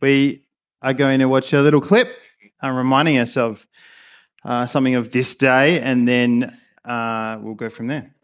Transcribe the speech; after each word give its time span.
we 0.00 0.44
are 0.82 0.92
going 0.92 1.18
to 1.20 1.28
watch 1.28 1.52
a 1.52 1.60
little 1.60 1.80
clip 1.80 2.08
uh, 2.62 2.70
reminding 2.70 3.18
us 3.18 3.36
of 3.36 3.66
uh, 4.44 4.66
something 4.66 4.94
of 4.94 5.12
this 5.12 5.34
day, 5.36 5.80
and 5.80 6.06
then 6.06 6.56
uh, 6.84 7.38
we'll 7.40 7.54
go 7.54 7.68
from 7.68 7.88
there. 7.88 8.14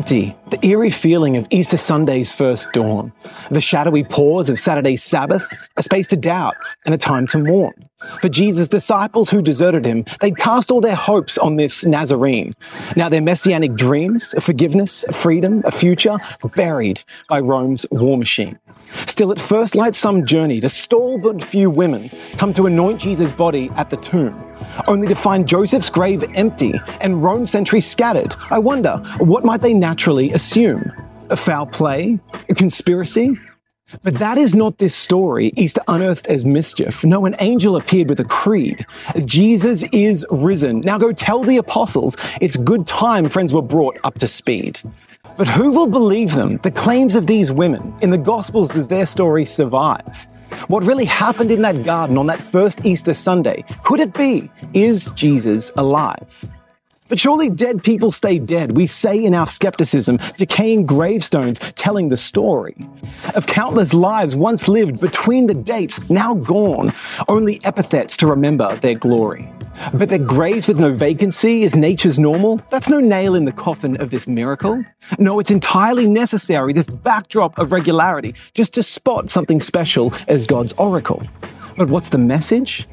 Empty, 0.00 0.34
the 0.48 0.66
eerie 0.66 0.88
feeling 0.88 1.36
of 1.36 1.46
Easter 1.50 1.76
Sunday's 1.76 2.32
first 2.32 2.72
dawn, 2.72 3.12
the 3.50 3.60
shadowy 3.60 4.02
pause 4.02 4.48
of 4.48 4.58
Saturday's 4.58 5.02
Sabbath, 5.02 5.52
a 5.76 5.82
space 5.82 6.08
to 6.08 6.16
doubt 6.16 6.56
and 6.86 6.94
a 6.94 6.98
time 6.98 7.26
to 7.26 7.38
mourn. 7.38 7.74
For 8.22 8.30
Jesus' 8.30 8.66
disciples 8.66 9.28
who 9.28 9.42
deserted 9.42 9.84
him, 9.84 10.06
they'd 10.20 10.38
cast 10.38 10.70
all 10.70 10.80
their 10.80 10.94
hopes 10.94 11.36
on 11.36 11.56
this 11.56 11.84
Nazarene. 11.84 12.54
Now 12.96 13.10
their 13.10 13.20
messianic 13.20 13.74
dreams, 13.74 14.34
forgiveness, 14.40 15.04
freedom, 15.12 15.60
a 15.66 15.70
future, 15.70 16.16
buried 16.56 17.02
by 17.28 17.40
Rome's 17.40 17.84
war 17.90 18.16
machine. 18.16 18.58
Still, 19.06 19.32
at 19.32 19.40
first 19.40 19.74
light, 19.74 19.94
some 19.94 20.24
journey 20.24 20.60
to 20.60 20.68
stalwart 20.68 21.42
few 21.44 21.70
women 21.70 22.10
come 22.38 22.52
to 22.54 22.66
anoint 22.66 23.00
Jesus' 23.00 23.32
body 23.32 23.70
at 23.76 23.90
the 23.90 23.96
tomb, 23.96 24.42
only 24.86 25.08
to 25.08 25.14
find 25.14 25.46
Joseph's 25.46 25.90
grave 25.90 26.24
empty 26.34 26.74
and 27.00 27.20
Rome 27.20 27.46
sentries 27.46 27.86
scattered. 27.86 28.34
I 28.50 28.58
wonder, 28.58 28.98
what 29.18 29.44
might 29.44 29.60
they 29.60 29.74
naturally 29.74 30.32
assume? 30.32 30.92
A 31.30 31.36
foul 31.36 31.66
play? 31.66 32.18
A 32.48 32.54
conspiracy? 32.54 33.36
But 34.02 34.14
that 34.14 34.38
is 34.38 34.54
not 34.54 34.78
this 34.78 34.94
story, 34.94 35.52
Easter 35.56 35.82
unearthed 35.88 36.28
as 36.28 36.44
mischief. 36.44 37.04
No, 37.04 37.26
an 37.26 37.34
angel 37.40 37.76
appeared 37.76 38.08
with 38.08 38.20
a 38.20 38.24
creed. 38.24 38.86
Jesus 39.24 39.82
is 39.92 40.24
risen. 40.30 40.80
Now 40.80 40.96
go 40.98 41.12
tell 41.12 41.42
the 41.42 41.56
apostles 41.56 42.16
it's 42.40 42.56
good 42.56 42.86
time 42.86 43.28
friends 43.28 43.52
were 43.52 43.62
brought 43.62 43.98
up 44.04 44.18
to 44.20 44.28
speed. 44.28 44.80
But 45.40 45.48
who 45.48 45.70
will 45.70 45.86
believe 45.86 46.34
them? 46.34 46.58
The 46.58 46.70
claims 46.70 47.14
of 47.14 47.26
these 47.26 47.50
women. 47.50 47.94
In 48.02 48.10
the 48.10 48.18
Gospels, 48.18 48.68
does 48.68 48.88
their 48.88 49.06
story 49.06 49.46
survive? 49.46 50.28
What 50.68 50.84
really 50.84 51.06
happened 51.06 51.50
in 51.50 51.62
that 51.62 51.82
garden 51.82 52.18
on 52.18 52.26
that 52.26 52.42
first 52.42 52.84
Easter 52.84 53.14
Sunday? 53.14 53.64
Could 53.82 54.00
it 54.00 54.12
be? 54.12 54.50
Is 54.74 55.10
Jesus 55.12 55.72
alive? 55.78 56.44
But 57.08 57.18
surely 57.18 57.48
dead 57.48 57.82
people 57.82 58.12
stay 58.12 58.38
dead, 58.38 58.76
we 58.76 58.86
say 58.86 59.16
in 59.24 59.34
our 59.34 59.46
skepticism, 59.46 60.18
decaying 60.36 60.84
gravestones 60.84 61.58
telling 61.74 62.10
the 62.10 62.18
story 62.18 62.76
of 63.34 63.46
countless 63.46 63.94
lives 63.94 64.36
once 64.36 64.68
lived 64.68 65.00
between 65.00 65.46
the 65.46 65.54
dates, 65.54 66.10
now 66.10 66.34
gone, 66.34 66.92
only 67.28 67.64
epithets 67.64 68.14
to 68.18 68.26
remember 68.26 68.76
their 68.76 68.94
glory. 68.94 69.50
But 69.92 70.08
that 70.10 70.26
graves 70.26 70.68
with 70.68 70.78
no 70.78 70.92
vacancy 70.92 71.62
is 71.62 71.74
nature's 71.74 72.18
normal, 72.18 72.56
that's 72.70 72.88
no 72.88 73.00
nail 73.00 73.34
in 73.34 73.44
the 73.44 73.52
coffin 73.52 74.00
of 74.00 74.10
this 74.10 74.26
miracle. 74.26 74.84
No, 75.18 75.40
it's 75.40 75.50
entirely 75.50 76.06
necessary, 76.06 76.72
this 76.72 76.86
backdrop 76.86 77.58
of 77.58 77.72
regularity, 77.72 78.34
just 78.54 78.74
to 78.74 78.82
spot 78.82 79.30
something 79.30 79.60
special 79.60 80.12
as 80.28 80.46
God's 80.46 80.72
oracle. 80.74 81.22
But 81.76 81.88
what's 81.88 82.08
the 82.08 82.18
message? 82.18 82.86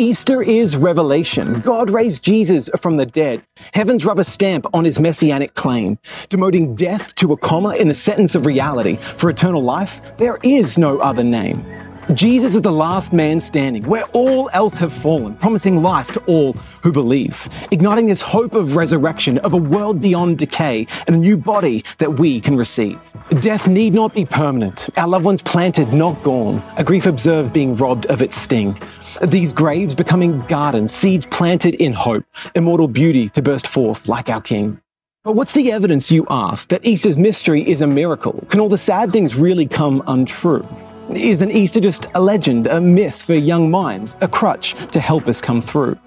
Easter 0.00 0.42
is 0.42 0.76
revelation. 0.76 1.58
God 1.58 1.90
raised 1.90 2.22
Jesus 2.22 2.70
from 2.80 2.98
the 2.98 3.06
dead. 3.06 3.42
Heaven's 3.74 4.04
rubber 4.04 4.22
stamp 4.22 4.64
on 4.72 4.84
his 4.84 5.00
messianic 5.00 5.54
claim, 5.54 5.98
demoting 6.28 6.76
death 6.76 7.16
to 7.16 7.32
a 7.32 7.36
comma 7.36 7.74
in 7.74 7.88
the 7.88 7.96
sentence 7.96 8.36
of 8.36 8.46
reality. 8.46 8.94
For 8.96 9.28
eternal 9.28 9.62
life, 9.62 10.16
there 10.16 10.38
is 10.44 10.78
no 10.78 10.98
other 10.98 11.24
name. 11.24 11.64
Jesus 12.14 12.54
is 12.54 12.62
the 12.62 12.72
last 12.72 13.12
man 13.12 13.38
standing, 13.38 13.84
where 13.84 14.04
all 14.14 14.48
else 14.54 14.78
have 14.78 14.94
fallen, 14.94 15.34
promising 15.36 15.82
life 15.82 16.10
to 16.12 16.20
all 16.20 16.54
who 16.82 16.90
believe, 16.90 17.46
igniting 17.70 18.06
this 18.06 18.22
hope 18.22 18.54
of 18.54 18.76
resurrection, 18.76 19.36
of 19.38 19.52
a 19.52 19.58
world 19.58 20.00
beyond 20.00 20.38
decay, 20.38 20.86
and 21.06 21.14
a 21.14 21.18
new 21.18 21.36
body 21.36 21.84
that 21.98 22.18
we 22.18 22.40
can 22.40 22.56
receive. 22.56 22.98
Death 23.40 23.68
need 23.68 23.92
not 23.92 24.14
be 24.14 24.24
permanent, 24.24 24.88
our 24.96 25.06
loved 25.06 25.26
ones 25.26 25.42
planted, 25.42 25.92
not 25.92 26.22
gone, 26.22 26.62
a 26.78 26.84
grief 26.84 27.04
observed 27.04 27.52
being 27.52 27.74
robbed 27.74 28.06
of 28.06 28.22
its 28.22 28.36
sting. 28.36 28.80
These 29.22 29.52
graves 29.52 29.94
becoming 29.94 30.40
gardens, 30.46 30.94
seeds 30.94 31.26
planted 31.26 31.74
in 31.74 31.92
hope, 31.92 32.24
immortal 32.54 32.88
beauty 32.88 33.28
to 33.30 33.42
burst 33.42 33.68
forth 33.68 34.08
like 34.08 34.30
our 34.30 34.40
King. 34.40 34.80
But 35.24 35.32
what's 35.32 35.52
the 35.52 35.70
evidence, 35.72 36.10
you 36.10 36.26
ask, 36.30 36.70
that 36.70 36.86
Easter's 36.86 37.18
mystery 37.18 37.68
is 37.68 37.82
a 37.82 37.86
miracle? 37.86 38.46
Can 38.48 38.60
all 38.60 38.70
the 38.70 38.78
sad 38.78 39.12
things 39.12 39.34
really 39.34 39.66
come 39.66 40.02
untrue? 40.06 40.66
Is 41.14 41.40
an 41.40 41.50
Easter 41.50 41.80
just 41.80 42.06
a 42.14 42.20
legend, 42.20 42.66
a 42.66 42.82
myth 42.82 43.22
for 43.22 43.32
young 43.32 43.70
minds, 43.70 44.14
a 44.20 44.28
crutch 44.28 44.74
to 44.88 45.00
help 45.00 45.26
us 45.26 45.40
come 45.40 45.62
through? 45.62 45.98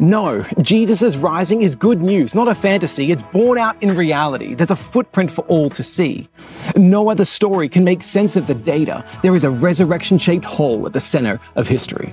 No, 0.00 0.42
Jesus' 0.60 1.16
rising 1.16 1.62
is 1.62 1.76
good 1.76 2.02
news, 2.02 2.34
not 2.34 2.48
a 2.48 2.54
fantasy. 2.54 3.12
It's 3.12 3.22
borne 3.22 3.58
out 3.58 3.80
in 3.80 3.96
reality. 3.96 4.54
There's 4.54 4.72
a 4.72 4.76
footprint 4.76 5.30
for 5.30 5.42
all 5.42 5.70
to 5.70 5.84
see. 5.84 6.28
No 6.74 7.10
other 7.10 7.24
story 7.24 7.68
can 7.68 7.84
make 7.84 8.02
sense 8.02 8.34
of 8.34 8.48
the 8.48 8.54
data. 8.54 9.04
There 9.22 9.36
is 9.36 9.44
a 9.44 9.50
resurrection 9.52 10.18
shaped 10.18 10.44
hole 10.44 10.84
at 10.86 10.92
the 10.92 11.00
center 11.00 11.40
of 11.54 11.68
history. 11.68 12.12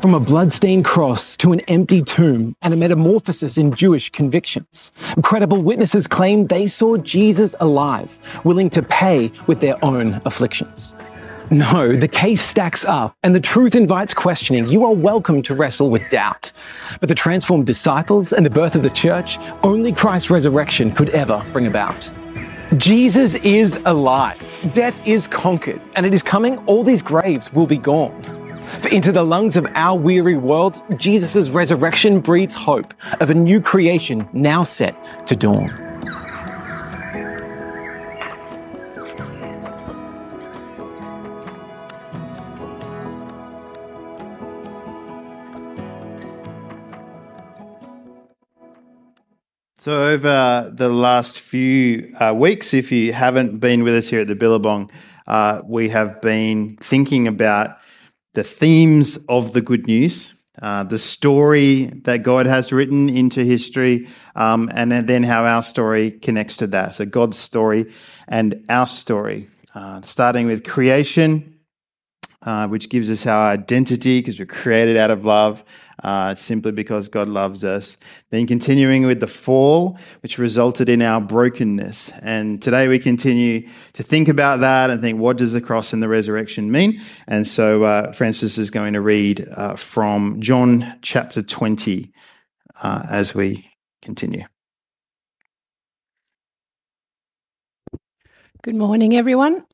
From 0.00 0.14
a 0.14 0.20
bloodstained 0.20 0.86
cross 0.86 1.36
to 1.36 1.52
an 1.52 1.60
empty 1.68 2.02
tomb 2.02 2.56
and 2.62 2.72
a 2.72 2.76
metamorphosis 2.76 3.58
in 3.58 3.74
Jewish 3.74 4.10
convictions. 4.10 4.92
Credible 5.22 5.62
witnesses 5.62 6.06
claim 6.06 6.46
they 6.46 6.66
saw 6.66 6.96
Jesus 6.96 7.54
alive, 7.60 8.18
willing 8.44 8.70
to 8.70 8.82
pay 8.82 9.30
with 9.46 9.60
their 9.60 9.82
own 9.84 10.20
afflictions. 10.24 10.94
No, 11.50 11.94
the 11.94 12.08
case 12.08 12.42
stacks 12.42 12.86
up 12.86 13.16
and 13.22 13.34
the 13.34 13.40
truth 13.40 13.74
invites 13.74 14.14
questioning. 14.14 14.66
You 14.68 14.84
are 14.84 14.94
welcome 14.94 15.42
to 15.42 15.54
wrestle 15.54 15.90
with 15.90 16.08
doubt. 16.08 16.52
But 17.00 17.10
the 17.10 17.14
transformed 17.14 17.66
disciples 17.66 18.32
and 18.32 18.46
the 18.46 18.50
birth 18.50 18.74
of 18.74 18.82
the 18.82 18.90
church, 18.90 19.38
only 19.62 19.92
Christ's 19.92 20.30
resurrection 20.30 20.90
could 20.90 21.10
ever 21.10 21.44
bring 21.52 21.66
about. 21.66 22.10
Jesus 22.78 23.34
is 23.36 23.78
alive. 23.84 24.40
Death 24.72 25.06
is 25.06 25.28
conquered 25.28 25.82
and 25.96 26.06
it 26.06 26.14
is 26.14 26.22
coming. 26.22 26.56
All 26.66 26.82
these 26.82 27.02
graves 27.02 27.52
will 27.52 27.66
be 27.66 27.78
gone. 27.78 28.22
For 28.80 28.88
into 28.88 29.12
the 29.12 29.22
lungs 29.22 29.58
of 29.58 29.66
our 29.74 29.98
weary 29.98 30.36
world, 30.36 30.82
Jesus' 30.96 31.50
resurrection 31.50 32.20
breathes 32.20 32.54
hope 32.54 32.94
of 33.20 33.28
a 33.28 33.34
new 33.34 33.60
creation 33.60 34.26
now 34.32 34.64
set 34.64 35.26
to 35.28 35.36
dawn. 35.36 35.93
So, 49.78 50.06
over 50.06 50.70
the 50.72 50.88
last 50.88 51.40
few 51.40 52.14
uh, 52.18 52.32
weeks, 52.32 52.72
if 52.72 52.92
you 52.92 53.12
haven't 53.12 53.58
been 53.58 53.82
with 53.82 53.94
us 53.94 54.08
here 54.08 54.20
at 54.20 54.28
the 54.28 54.36
Billabong, 54.36 54.90
uh, 55.26 55.62
we 55.66 55.88
have 55.88 56.22
been 56.22 56.76
thinking 56.76 57.26
about 57.26 57.78
the 58.34 58.44
themes 58.44 59.18
of 59.28 59.52
the 59.52 59.60
good 59.60 59.86
news, 59.86 60.32
uh, 60.62 60.84
the 60.84 60.98
story 60.98 61.86
that 62.04 62.22
God 62.22 62.46
has 62.46 62.72
written 62.72 63.08
into 63.08 63.44
history, 63.44 64.08
um, 64.36 64.70
and 64.72 64.92
then 65.08 65.24
how 65.24 65.44
our 65.44 65.62
story 65.62 66.12
connects 66.12 66.56
to 66.58 66.68
that. 66.68 66.94
So, 66.94 67.04
God's 67.04 67.36
story 67.36 67.92
and 68.28 68.64
our 68.70 68.86
story, 68.86 69.48
uh, 69.74 70.00
starting 70.02 70.46
with 70.46 70.64
creation, 70.64 71.53
uh, 72.44 72.68
which 72.68 72.88
gives 72.88 73.10
us 73.10 73.26
our 73.26 73.50
identity 73.50 74.20
because 74.20 74.38
we're 74.38 74.46
created 74.46 74.96
out 74.96 75.10
of 75.10 75.24
love, 75.24 75.64
uh, 76.02 76.34
simply 76.34 76.72
because 76.72 77.08
God 77.08 77.28
loves 77.28 77.64
us. 77.64 77.96
Then 78.30 78.46
continuing 78.46 79.06
with 79.06 79.20
the 79.20 79.26
fall, 79.26 79.98
which 80.20 80.38
resulted 80.38 80.88
in 80.88 81.02
our 81.02 81.20
brokenness. 81.20 82.10
And 82.22 82.60
today 82.60 82.88
we 82.88 82.98
continue 82.98 83.68
to 83.94 84.02
think 84.02 84.28
about 84.28 84.60
that 84.60 84.90
and 84.90 85.00
think, 85.00 85.18
what 85.18 85.38
does 85.38 85.52
the 85.52 85.60
cross 85.60 85.92
and 85.92 86.02
the 86.02 86.08
resurrection 86.08 86.70
mean? 86.70 87.00
And 87.26 87.46
so 87.46 87.84
uh, 87.84 88.12
Francis 88.12 88.58
is 88.58 88.70
going 88.70 88.92
to 88.92 89.00
read 89.00 89.48
uh, 89.52 89.76
from 89.76 90.40
John 90.40 90.98
chapter 91.02 91.42
20 91.42 92.12
uh, 92.82 93.06
as 93.08 93.34
we 93.34 93.70
continue. 94.02 94.44
Good 98.62 98.76
morning, 98.76 99.14
everyone. 99.14 99.64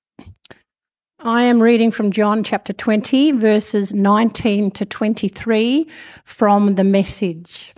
I 1.23 1.43
am 1.43 1.61
reading 1.61 1.91
from 1.91 2.13
John 2.13 2.43
chapter 2.43 2.73
20, 2.73 3.33
verses 3.33 3.93
19 3.93 4.71
to 4.71 4.87
23 4.87 5.87
from 6.25 6.77
the 6.77 6.85
message. 6.85 7.75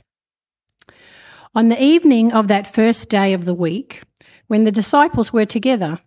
On 1.53 1.69
the 1.69 1.83
evening 1.83 2.33
of 2.33 2.47
that 2.47 2.73
first 2.73 3.11
day 3.11 3.33
of 3.33 3.45
the 3.45 3.55
week, 3.55 4.03
when 4.47 4.63
the 4.63 4.71
disciples 4.71 5.33
were 5.33 5.45
together, 5.45 5.99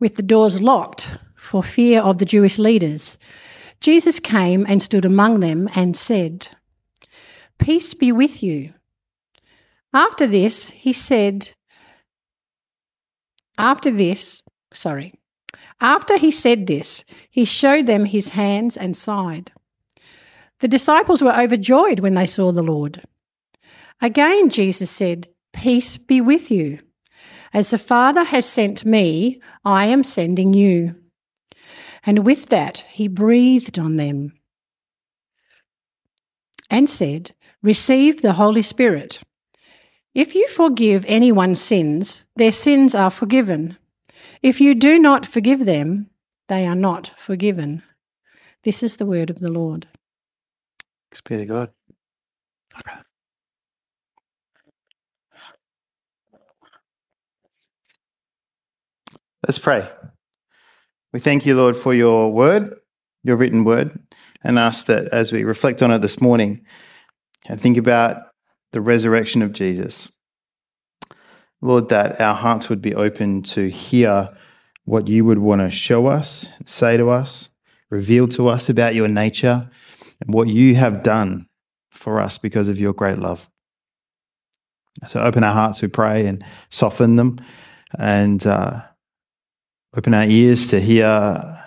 with 0.00 0.16
the 0.16 0.22
doors 0.22 0.60
locked 0.60 1.16
for 1.34 1.62
fear 1.62 2.02
of 2.02 2.18
the 2.18 2.26
Jewish 2.26 2.58
leaders, 2.58 3.16
Jesus 3.80 4.20
came 4.20 4.66
and 4.68 4.82
stood 4.82 5.06
among 5.06 5.40
them 5.40 5.70
and 5.74 5.96
said, 5.96 6.48
Peace 7.58 7.94
be 7.94 8.12
with 8.12 8.42
you. 8.42 8.74
After 9.94 10.26
this, 10.26 10.68
he 10.68 10.92
said, 10.92 11.52
After 13.56 13.90
this, 13.90 14.42
sorry. 14.74 15.14
After 15.80 16.16
he 16.16 16.30
said 16.30 16.66
this, 16.66 17.04
he 17.30 17.44
showed 17.44 17.86
them 17.86 18.04
his 18.04 18.30
hands 18.30 18.76
and 18.76 18.96
side. 18.96 19.52
The 20.60 20.68
disciples 20.68 21.22
were 21.22 21.38
overjoyed 21.38 22.00
when 22.00 22.14
they 22.14 22.26
saw 22.26 22.52
the 22.52 22.62
Lord. 22.62 23.02
Again, 24.00 24.50
Jesus 24.50 24.90
said, 24.90 25.28
Peace 25.52 25.96
be 25.96 26.20
with 26.20 26.50
you. 26.50 26.80
As 27.52 27.70
the 27.70 27.78
Father 27.78 28.24
has 28.24 28.46
sent 28.46 28.84
me, 28.84 29.40
I 29.64 29.86
am 29.86 30.04
sending 30.04 30.52
you. 30.52 30.94
And 32.04 32.24
with 32.24 32.46
that, 32.50 32.84
he 32.90 33.08
breathed 33.08 33.78
on 33.78 33.96
them 33.96 34.32
and 36.70 36.88
said, 36.88 37.34
Receive 37.62 38.22
the 38.22 38.34
Holy 38.34 38.62
Spirit. 38.62 39.20
If 40.14 40.34
you 40.34 40.48
forgive 40.48 41.04
anyone's 41.08 41.60
sins, 41.60 42.24
their 42.36 42.52
sins 42.52 42.94
are 42.94 43.10
forgiven. 43.10 43.76
If 44.42 44.60
you 44.60 44.74
do 44.74 44.98
not 44.98 45.26
forgive 45.26 45.64
them, 45.64 46.10
they 46.48 46.66
are 46.66 46.76
not 46.76 47.12
forgiven. 47.16 47.82
This 48.62 48.82
is 48.82 48.96
the 48.96 49.06
word 49.06 49.30
of 49.30 49.40
the 49.40 49.50
Lord. 49.50 49.88
Thanks 51.10 51.20
be 51.20 51.36
to 51.36 51.46
God. 51.46 51.70
Okay. 52.78 53.00
Let's 59.46 59.58
pray. 59.58 59.88
We 61.12 61.20
thank 61.20 61.46
you, 61.46 61.56
Lord, 61.56 61.76
for 61.76 61.94
your 61.94 62.32
word, 62.32 62.74
your 63.22 63.36
written 63.36 63.64
word, 63.64 63.98
and 64.42 64.58
ask 64.58 64.86
that 64.86 65.06
as 65.12 65.32
we 65.32 65.44
reflect 65.44 65.82
on 65.82 65.92
it 65.92 66.02
this 66.02 66.20
morning 66.20 66.64
and 67.48 67.60
think 67.60 67.76
about 67.76 68.22
the 68.72 68.80
resurrection 68.80 69.42
of 69.42 69.52
Jesus, 69.52 70.10
Lord, 71.62 71.88
that 71.88 72.20
our 72.20 72.34
hearts 72.34 72.68
would 72.68 72.82
be 72.82 72.94
open 72.94 73.42
to 73.42 73.68
hear 73.68 74.36
what 74.84 75.08
you 75.08 75.24
would 75.24 75.38
want 75.38 75.60
to 75.62 75.70
show 75.70 76.06
us, 76.06 76.52
say 76.64 76.96
to 76.96 77.10
us, 77.10 77.48
reveal 77.90 78.28
to 78.28 78.48
us 78.48 78.68
about 78.68 78.94
your 78.94 79.08
nature 79.08 79.68
and 80.20 80.34
what 80.34 80.48
you 80.48 80.74
have 80.76 81.02
done 81.02 81.46
for 81.90 82.20
us 82.20 82.38
because 82.38 82.68
of 82.68 82.78
your 82.78 82.92
great 82.92 83.18
love. 83.18 83.48
So 85.08 85.20
open 85.20 85.44
our 85.44 85.52
hearts, 85.52 85.82
we 85.82 85.88
pray, 85.88 86.26
and 86.26 86.44
soften 86.70 87.16
them 87.16 87.40
and 87.98 88.46
uh, 88.46 88.82
open 89.96 90.14
our 90.14 90.24
ears 90.24 90.68
to 90.68 90.80
hear 90.80 91.62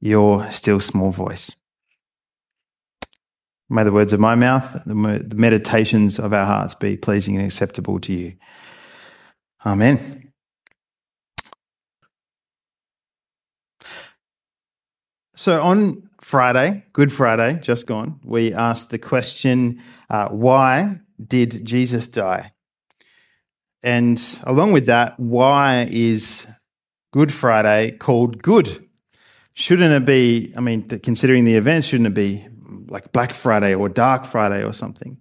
your 0.00 0.50
still 0.52 0.80
small 0.80 1.10
voice. 1.10 1.54
May 3.68 3.82
the 3.82 3.92
words 3.92 4.12
of 4.12 4.20
my 4.20 4.36
mouth, 4.36 4.80
the 4.86 5.34
meditations 5.34 6.18
of 6.18 6.32
our 6.32 6.46
hearts 6.46 6.74
be 6.74 6.96
pleasing 6.96 7.36
and 7.36 7.44
acceptable 7.44 7.98
to 8.00 8.12
you. 8.12 8.34
Amen. 9.66 10.30
So 15.34 15.60
on 15.60 16.08
Friday, 16.20 16.84
Good 16.92 17.12
Friday, 17.12 17.58
just 17.60 17.88
gone, 17.88 18.20
we 18.22 18.54
asked 18.54 18.90
the 18.90 18.98
question 18.98 19.82
uh, 20.08 20.28
why 20.28 21.00
did 21.20 21.64
Jesus 21.64 22.06
die? 22.06 22.52
And 23.82 24.22
along 24.44 24.70
with 24.70 24.86
that, 24.86 25.18
why 25.18 25.88
is 25.90 26.46
Good 27.12 27.32
Friday 27.34 27.90
called 27.90 28.44
good? 28.44 28.86
Shouldn't 29.54 29.92
it 29.92 30.06
be, 30.06 30.54
I 30.56 30.60
mean, 30.60 30.86
considering 30.88 31.44
the 31.44 31.56
events, 31.56 31.88
shouldn't 31.88 32.06
it 32.06 32.14
be 32.14 32.46
like 32.88 33.10
Black 33.10 33.32
Friday 33.32 33.74
or 33.74 33.88
Dark 33.88 34.26
Friday 34.26 34.64
or 34.64 34.72
something? 34.72 35.18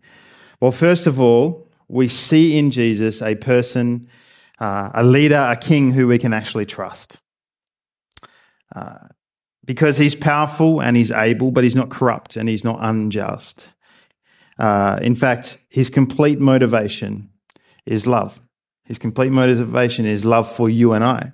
Well, 0.61 0.71
first 0.71 1.07
of 1.07 1.19
all, 1.19 1.67
we 1.87 2.07
see 2.07 2.59
in 2.59 2.69
Jesus 2.69 3.23
a 3.23 3.33
person 3.33 4.07
uh, 4.59 4.89
a 4.93 5.03
leader, 5.03 5.47
a 5.49 5.55
king 5.55 5.91
who 5.91 6.07
we 6.07 6.17
can 6.17 6.33
actually 6.33 6.65
trust. 6.65 7.19
Uh, 8.75 9.07
because 9.65 9.97
he's 9.97 10.15
powerful 10.15 10.81
and 10.81 10.95
he's 10.95 11.11
able, 11.11 11.51
but 11.51 11.63
he's 11.63 11.75
not 11.75 11.89
corrupt 11.89 12.37
and 12.37 12.47
he's 12.47 12.63
not 12.63 12.77
unjust. 12.81 13.69
Uh, 14.59 14.99
in 15.01 15.15
fact, 15.15 15.57
his 15.69 15.89
complete 15.89 16.39
motivation 16.39 17.29
is 17.85 18.07
love. 18.07 18.39
His 18.85 18.99
complete 18.99 19.31
motivation 19.31 20.05
is 20.05 20.23
love 20.23 20.49
for 20.49 20.69
you 20.69 20.93
and 20.93 21.03
I. 21.03 21.31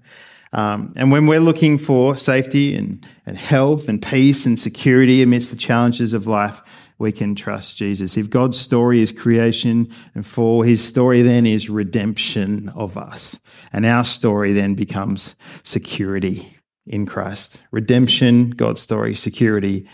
Um, 0.53 0.93
and 0.95 1.11
when 1.11 1.27
we're 1.27 1.39
looking 1.39 1.77
for 1.77 2.17
safety 2.17 2.75
and, 2.75 3.05
and 3.25 3.37
health 3.37 3.87
and 3.87 4.01
peace 4.01 4.45
and 4.45 4.59
security 4.59 5.21
amidst 5.21 5.51
the 5.51 5.57
challenges 5.57 6.13
of 6.13 6.27
life, 6.27 6.61
we 7.01 7.11
can 7.11 7.33
trust 7.33 7.77
Jesus. 7.77 8.15
If 8.15 8.29
God's 8.29 8.59
story 8.59 9.01
is 9.01 9.11
creation 9.11 9.89
and 10.13 10.25
fall, 10.25 10.61
his 10.61 10.87
story 10.87 11.23
then 11.23 11.45
is 11.47 11.69
redemption 11.69 12.69
of 12.69 12.95
us. 12.95 13.39
And 13.73 13.85
our 13.85 14.03
story 14.03 14.53
then 14.53 14.75
becomes 14.75 15.35
security 15.63 16.57
in 16.85 17.07
Christ. 17.07 17.63
Redemption, 17.71 18.51
God's 18.51 18.81
story, 18.81 19.15
security, 19.15 19.87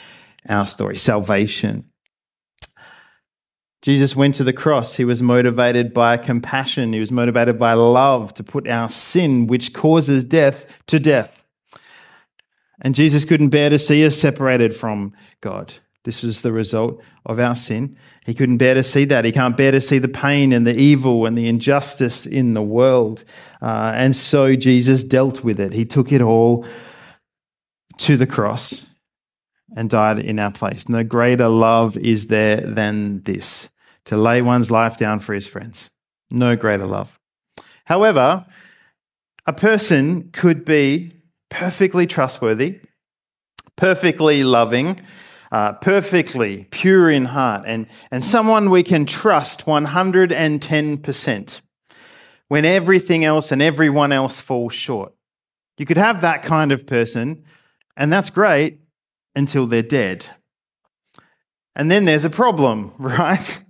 our 0.50 0.65
story, 0.65 0.98
salvation. 0.98 1.86
Jesus 3.81 4.15
went 4.15 4.36
to 4.36 4.44
the 4.44 4.51
cross. 4.51 4.95
He 4.95 5.06
was 5.06 5.21
motivated 5.21 5.94
by 5.94 6.18
compassion. 6.18 6.92
He 6.92 7.00
was 7.00 7.12
motivated 7.12 7.57
by 7.57 7.74
love 7.74 8.33
to 8.33 8.44
put 8.44 8.68
our 8.68 8.89
sin, 8.89 9.48
which 9.48 9.74
causes 9.74 10.25
death, 10.25 10.77
to 10.88 11.00
death. 11.00 11.45
And 12.81 12.95
Jesus 12.95 13.24
couldn't 13.24 13.50
bear 13.50 13.69
to 13.69 13.80
see 13.80 14.06
us 14.06 14.18
separated 14.18 14.75
from 14.75 15.13
God. 15.39 15.75
This 16.07 16.24
was 16.24 16.42
the 16.42 16.54
result 16.54 17.04
of 17.25 17.38
our 17.38 17.54
sin. 17.54 17.98
He 18.25 18.33
couldn't 18.33 18.59
bear 18.59 18.75
to 18.75 18.81
see 18.81 19.04
that. 19.04 19.25
He 19.25 19.33
can't 19.33 19.57
bear 19.57 19.74
to 19.74 19.81
see 19.81 20.00
the 20.00 20.07
pain 20.07 20.54
and 20.54 20.65
the 20.65 20.74
evil 20.74 21.25
and 21.25 21.38
the 21.38 21.50
injustice 21.50 22.25
in 22.25 22.54
the 22.54 22.62
world. 22.62 23.25
Uh, 23.62 23.92
and 23.94 24.15
so 24.15 24.56
Jesus 24.56 25.04
dealt 25.04 25.44
with 25.44 25.59
it. 25.59 25.74
He 25.74 25.83
took 25.83 26.13
it 26.13 26.21
all 26.21 26.65
to 27.98 28.15
the 28.15 28.25
cross 28.25 28.89
and 29.75 29.89
died 29.89 30.18
in 30.18 30.39
our 30.39 30.51
place. 30.51 30.88
No 30.88 31.04
greater 31.04 31.50
love 31.50 31.98
is 31.98 32.27
there 32.27 32.62
than 32.62 33.24
this 33.24 33.68
to 34.06 34.15
lay 34.15 34.42
one's 34.42 34.71
life 34.71 34.95
down 34.95 35.19
for 35.19 35.33
his 35.33 35.45
friends. 35.45 35.89
No 36.31 36.56
greater 36.56 36.86
love. 36.86 37.19
However, 37.83 38.45
a 39.45 39.51
person 39.51 40.30
could 40.31 40.63
be 40.63 41.12
perfectly 41.50 42.07
trustworthy, 42.07 42.80
perfectly 43.75 44.45
loving, 44.45 45.01
uh, 45.51 45.73
perfectly 45.73 46.67
pure 46.71 47.09
in 47.09 47.25
heart 47.25 47.63
and, 47.65 47.88
and 48.11 48.23
someone 48.23 48.69
we 48.69 48.83
can 48.83 49.05
trust 49.05 49.65
110% 49.65 51.61
when 52.47 52.65
everything 52.65 53.25
else 53.25 53.51
and 53.51 53.61
everyone 53.61 54.11
else 54.11 54.41
falls 54.41 54.73
short. 54.73 55.13
You 55.77 55.85
could 55.85 55.97
have 55.97 56.21
that 56.21 56.44
kind 56.44 56.71
of 56.71 56.88
person, 56.88 57.44
and 57.95 58.11
that's 58.11 58.29
great 58.29 58.79
until 59.35 59.67
they're 59.67 59.83
dead. 59.83 60.27
And 61.75 61.91
then 61.91 62.05
there's 62.05 62.25
a 62.25 62.29
problem, 62.29 62.93
right? 63.00 63.63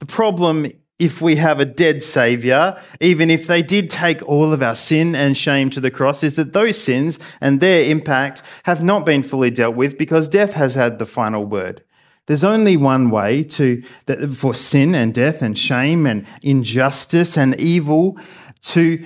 The 0.00 0.06
problem 0.06 0.66
if 1.00 1.22
we 1.22 1.36
have 1.36 1.58
a 1.58 1.64
dead 1.64 2.04
Savior, 2.04 2.80
even 3.00 3.30
if 3.30 3.46
they 3.46 3.62
did 3.62 3.88
take 3.88 4.22
all 4.28 4.52
of 4.52 4.62
our 4.62 4.76
sin 4.76 5.14
and 5.16 5.36
shame 5.36 5.70
to 5.70 5.80
the 5.80 5.90
cross, 5.90 6.22
is 6.22 6.36
that 6.36 6.52
those 6.52 6.80
sins 6.80 7.18
and 7.40 7.58
their 7.58 7.84
impact 7.84 8.42
have 8.64 8.82
not 8.82 9.06
been 9.06 9.22
fully 9.22 9.50
dealt 9.50 9.74
with 9.74 9.96
because 9.96 10.28
death 10.28 10.52
has 10.52 10.74
had 10.74 10.98
the 10.98 11.06
final 11.06 11.44
word. 11.46 11.82
There's 12.26 12.44
only 12.44 12.76
one 12.76 13.10
way 13.10 13.42
to, 13.44 13.82
for 13.82 14.54
sin 14.54 14.94
and 14.94 15.12
death 15.12 15.42
and 15.42 15.58
shame 15.58 16.06
and 16.06 16.26
injustice 16.42 17.36
and 17.36 17.58
evil 17.58 18.18
to 18.62 19.04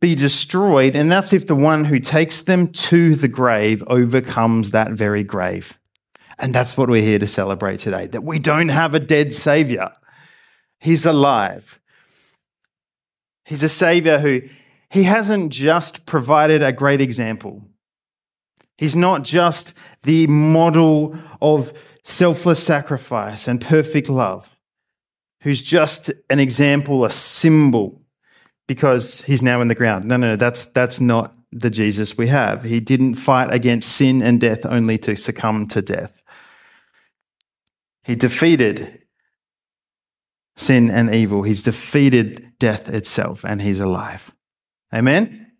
be 0.00 0.14
destroyed, 0.14 0.94
and 0.94 1.10
that's 1.10 1.32
if 1.32 1.46
the 1.46 1.56
one 1.56 1.84
who 1.84 2.00
takes 2.00 2.42
them 2.42 2.68
to 2.68 3.14
the 3.14 3.28
grave 3.28 3.82
overcomes 3.86 4.72
that 4.72 4.90
very 4.90 5.24
grave. 5.24 5.78
And 6.40 6.54
that's 6.54 6.76
what 6.76 6.88
we're 6.88 7.02
here 7.02 7.18
to 7.18 7.26
celebrate 7.26 7.78
today 7.78 8.06
that 8.08 8.24
we 8.24 8.38
don't 8.38 8.68
have 8.68 8.94
a 8.94 9.00
dead 9.00 9.32
Savior. 9.32 9.90
He's 10.80 11.04
alive. 11.04 11.80
He's 13.44 13.62
a 13.62 13.68
savior 13.68 14.18
who 14.18 14.42
he 14.90 15.04
hasn't 15.04 15.52
just 15.52 16.06
provided 16.06 16.62
a 16.62 16.72
great 16.72 17.00
example. 17.00 17.62
He's 18.76 18.94
not 18.94 19.24
just 19.24 19.74
the 20.02 20.26
model 20.28 21.16
of 21.42 21.72
selfless 22.04 22.62
sacrifice 22.62 23.48
and 23.48 23.60
perfect 23.60 24.08
love, 24.08 24.50
who's 25.42 25.62
just 25.62 26.10
an 26.30 26.38
example, 26.38 27.04
a 27.04 27.10
symbol, 27.10 28.00
because 28.66 29.22
he's 29.22 29.42
now 29.42 29.60
in 29.60 29.68
the 29.68 29.74
ground. 29.74 30.04
No, 30.04 30.16
no, 30.16 30.28
no, 30.28 30.36
that's, 30.36 30.66
that's 30.66 31.00
not 31.00 31.34
the 31.50 31.70
Jesus 31.70 32.16
we 32.16 32.28
have. 32.28 32.62
He 32.62 32.80
didn't 32.80 33.14
fight 33.14 33.52
against 33.52 33.90
sin 33.90 34.22
and 34.22 34.40
death 34.40 34.64
only 34.64 34.96
to 34.98 35.16
succumb 35.16 35.66
to 35.68 35.82
death. 35.82 36.22
He 38.04 38.14
defeated 38.14 38.97
sin 40.58 40.90
and 40.90 41.14
evil. 41.14 41.42
He's 41.44 41.62
defeated 41.62 42.52
death 42.58 42.88
itself 42.88 43.44
and 43.44 43.62
he's 43.62 43.80
alive. 43.80 44.32
Amen? 44.92 45.52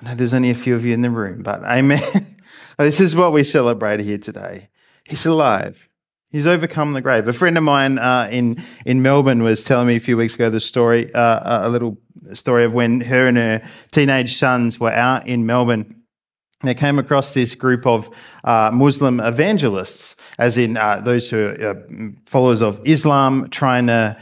I 0.00 0.04
know 0.04 0.14
there's 0.14 0.34
only 0.34 0.50
a 0.50 0.54
few 0.54 0.74
of 0.74 0.84
you 0.84 0.92
in 0.92 1.00
the 1.00 1.10
room, 1.10 1.42
but 1.42 1.62
amen. 1.64 2.36
this 2.78 3.00
is 3.00 3.16
what 3.16 3.32
we 3.32 3.42
celebrate 3.42 4.00
here 4.00 4.18
today. 4.18 4.68
He's 5.04 5.26
alive. 5.26 5.88
He's 6.30 6.46
overcome 6.46 6.92
the 6.92 7.00
grave. 7.00 7.26
A 7.26 7.32
friend 7.32 7.58
of 7.58 7.64
mine 7.64 7.98
uh, 7.98 8.28
in 8.30 8.62
in 8.86 9.02
Melbourne 9.02 9.42
was 9.42 9.64
telling 9.64 9.88
me 9.88 9.96
a 9.96 10.00
few 10.00 10.16
weeks 10.16 10.36
ago 10.36 10.48
the 10.48 10.60
story, 10.60 11.12
uh, 11.12 11.66
a 11.66 11.68
little 11.68 11.98
story 12.34 12.64
of 12.64 12.72
when 12.72 13.00
her 13.00 13.26
and 13.26 13.36
her 13.36 13.62
teenage 13.90 14.36
sons 14.36 14.78
were 14.78 14.92
out 14.92 15.26
in 15.26 15.44
Melbourne 15.44 15.99
they 16.62 16.74
came 16.74 16.98
across 16.98 17.32
this 17.32 17.54
group 17.54 17.86
of 17.86 18.10
uh, 18.44 18.70
Muslim 18.72 19.18
evangelists, 19.18 20.16
as 20.38 20.58
in 20.58 20.76
uh, 20.76 21.00
those 21.00 21.30
who 21.30 21.48
are 21.48 21.70
uh, 21.70 21.74
followers 22.26 22.60
of 22.60 22.80
Islam, 22.84 23.48
trying 23.48 23.86
to 23.86 24.16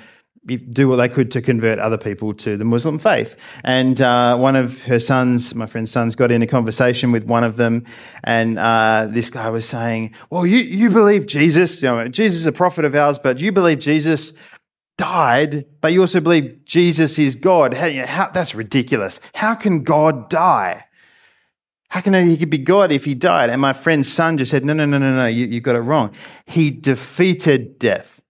do 0.57 0.89
what 0.89 0.97
they 0.97 1.09
could 1.09 1.31
to 1.33 1.43
convert 1.43 1.79
other 1.79 1.99
people 1.99 2.33
to 2.33 2.57
the 2.57 2.65
Muslim 2.65 2.99
faith. 2.99 3.37
And 3.65 4.01
uh, 4.01 4.37
one 4.37 4.57
of 4.57 4.83
her 4.83 4.99
sons, 4.99 5.55
my 5.55 5.67
friend's 5.67 5.91
sons, 5.91 6.15
got 6.15 6.31
in 6.31 6.41
a 6.43 6.47
conversation 6.47 7.13
with 7.13 7.25
one 7.25 7.45
of 7.45 7.57
them, 7.57 7.85
and 8.25 8.59
uh, 8.59 9.09
this 9.11 9.31
guy 9.31 9.51
was 9.51 9.69
saying, 9.69 10.15
"Well, 10.31 10.47
you 10.47 10.59
you 10.59 10.91
believe 10.91 11.27
Jesus? 11.27 11.83
You 11.83 11.89
know, 11.89 12.09
Jesus 12.09 12.41
is 12.41 12.47
a 12.47 12.53
prophet 12.53 12.85
of 12.85 12.95
ours, 12.95 13.19
but 13.19 13.41
you 13.41 13.53
believe 13.53 13.81
Jesus." 13.81 14.33
Died, 14.97 15.65
but 15.81 15.93
you 15.93 16.01
also 16.01 16.19
believe 16.19 16.65
Jesus 16.65 17.21
is 17.21 17.37
God. 17.37 17.73
How, 17.73 17.87
you 17.87 18.01
know, 18.01 18.07
how, 18.09 18.31
that's 18.31 18.57
ridiculous. 18.57 19.21
How 19.33 19.55
can 19.55 19.85
God 19.85 20.29
die? 20.29 20.88
How 21.99 22.03
can 22.03 22.29
he 22.29 22.37
could 22.37 22.49
be 22.49 22.59
God 22.59 22.93
if 22.93 23.07
he 23.07 23.17
died? 23.17 23.51
And 23.51 23.61
my 23.61 23.73
friend's 23.73 24.09
son 24.09 24.39
just 24.39 24.53
said, 24.53 24.65
No, 24.65 24.73
no, 24.73 24.85
no, 24.85 24.99
no, 24.99 25.17
no, 25.17 25.27
you, 25.27 25.47
you 25.47 25.61
got 25.61 25.75
it 25.75 25.81
wrong. 25.81 26.15
He 26.47 26.71
defeated 26.71 27.77
death. 27.77 28.23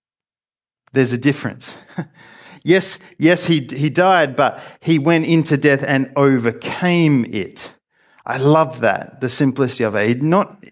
There's 0.95 1.13
a 1.13 1.19
difference. 1.19 1.77
yes, 2.65 2.99
yes, 3.19 3.45
he, 3.45 3.69
he 3.71 3.91
died, 3.91 4.37
but 4.37 4.65
he 4.81 4.99
went 4.99 5.27
into 5.27 5.59
death 5.59 5.85
and 5.87 6.11
overcame 6.17 7.27
it. 7.27 7.77
I 8.25 8.39
love 8.39 8.81
that, 8.81 9.21
the 9.21 9.29
simplicity 9.29 9.85
of 9.85 9.95
it. 9.97 10.23
Not 10.23 10.65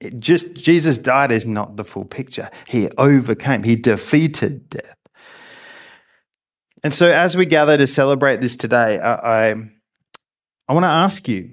it 0.00 0.18
just 0.18 0.54
Jesus 0.54 0.96
died 0.96 1.30
is 1.30 1.44
not 1.44 1.76
the 1.76 1.84
full 1.84 2.06
picture. 2.06 2.48
He 2.66 2.88
overcame, 2.96 3.64
he 3.64 3.76
defeated 3.76 4.70
death. 4.70 4.96
And 6.82 6.94
so, 6.94 7.12
as 7.12 7.36
we 7.36 7.44
gather 7.44 7.76
to 7.76 7.86
celebrate 7.86 8.40
this 8.40 8.56
today, 8.56 8.98
I, 8.98 9.50
I, 9.50 9.54
I 10.66 10.72
want 10.72 10.84
to 10.84 10.88
ask 10.88 11.28
you 11.28 11.52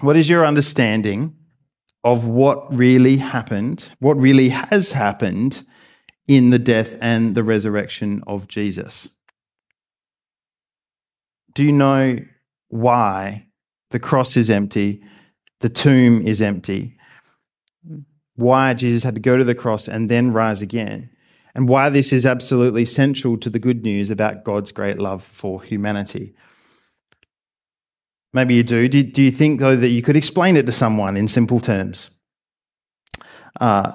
what 0.00 0.16
is 0.16 0.28
your 0.28 0.46
understanding 0.46 1.36
of 2.02 2.26
what 2.26 2.72
really 2.76 3.18
happened, 3.18 3.90
what 3.98 4.16
really 4.16 4.48
has 4.48 4.92
happened 4.92 5.66
in 6.26 6.50
the 6.50 6.58
death 6.58 6.96
and 7.00 7.34
the 7.34 7.44
resurrection 7.44 8.22
of 8.26 8.48
Jesus. 8.48 9.08
Do 11.54 11.64
you 11.64 11.72
know 11.72 12.18
why 12.68 13.48
the 13.90 13.98
cross 13.98 14.36
is 14.36 14.48
empty, 14.48 15.02
the 15.58 15.68
tomb 15.68 16.22
is 16.22 16.40
empty? 16.40 16.96
Why 18.36 18.72
Jesus 18.74 19.02
had 19.02 19.16
to 19.16 19.20
go 19.20 19.36
to 19.36 19.44
the 19.44 19.54
cross 19.54 19.88
and 19.88 20.08
then 20.08 20.32
rise 20.32 20.62
again? 20.62 21.10
And 21.54 21.68
why 21.68 21.88
this 21.88 22.12
is 22.12 22.24
absolutely 22.24 22.84
central 22.84 23.36
to 23.38 23.50
the 23.50 23.58
good 23.58 23.82
news 23.82 24.08
about 24.08 24.44
God's 24.44 24.70
great 24.70 25.00
love 25.00 25.22
for 25.22 25.62
humanity. 25.62 26.32
Maybe 28.32 28.54
you 28.54 28.62
do. 28.62 28.88
Do, 28.88 29.02
do 29.02 29.22
you 29.22 29.30
think, 29.30 29.60
though, 29.60 29.76
that 29.76 29.88
you 29.88 30.02
could 30.02 30.16
explain 30.16 30.56
it 30.56 30.66
to 30.66 30.72
someone 30.72 31.16
in 31.16 31.28
simple 31.28 31.60
terms? 31.60 32.10
Uh, 33.60 33.92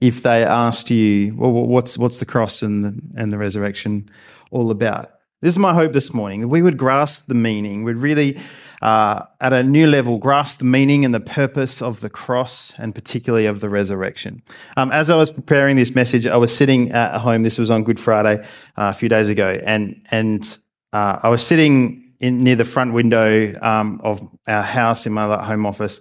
if 0.00 0.22
they 0.22 0.44
asked 0.44 0.90
you, 0.90 1.34
well, 1.36 1.50
what's, 1.50 1.96
what's 1.98 2.18
the 2.18 2.26
cross 2.26 2.62
and 2.62 2.84
the, 2.84 3.00
and 3.16 3.32
the 3.32 3.38
resurrection 3.38 4.08
all 4.50 4.70
about? 4.70 5.10
This 5.40 5.54
is 5.54 5.58
my 5.58 5.72
hope 5.72 5.92
this 5.92 6.12
morning 6.12 6.40
that 6.40 6.48
we 6.48 6.62
would 6.62 6.76
grasp 6.76 7.26
the 7.26 7.34
meaning, 7.34 7.84
we'd 7.84 7.94
really, 7.94 8.40
uh, 8.82 9.22
at 9.40 9.52
a 9.52 9.62
new 9.62 9.86
level, 9.86 10.18
grasp 10.18 10.58
the 10.58 10.64
meaning 10.64 11.04
and 11.04 11.14
the 11.14 11.20
purpose 11.20 11.80
of 11.80 12.00
the 12.00 12.10
cross 12.10 12.72
and 12.76 12.92
particularly 12.92 13.46
of 13.46 13.60
the 13.60 13.68
resurrection. 13.68 14.42
Um, 14.76 14.90
as 14.90 15.10
I 15.10 15.16
was 15.16 15.30
preparing 15.30 15.76
this 15.76 15.94
message, 15.94 16.26
I 16.26 16.36
was 16.36 16.54
sitting 16.54 16.90
at 16.90 17.20
home. 17.20 17.44
This 17.44 17.56
was 17.56 17.70
on 17.70 17.84
Good 17.84 18.00
Friday 18.00 18.42
uh, 18.76 18.90
a 18.90 18.92
few 18.92 19.08
days 19.08 19.28
ago, 19.28 19.60
and 19.64 20.04
and 20.10 20.58
uh, 20.92 21.20
I 21.22 21.28
was 21.28 21.46
sitting 21.46 22.07
in, 22.20 22.42
near 22.42 22.56
the 22.56 22.64
front 22.64 22.92
window 22.92 23.52
um, 23.62 24.00
of 24.02 24.26
our 24.46 24.62
house 24.62 25.06
in 25.06 25.12
my 25.12 25.44
home 25.44 25.66
office, 25.66 26.00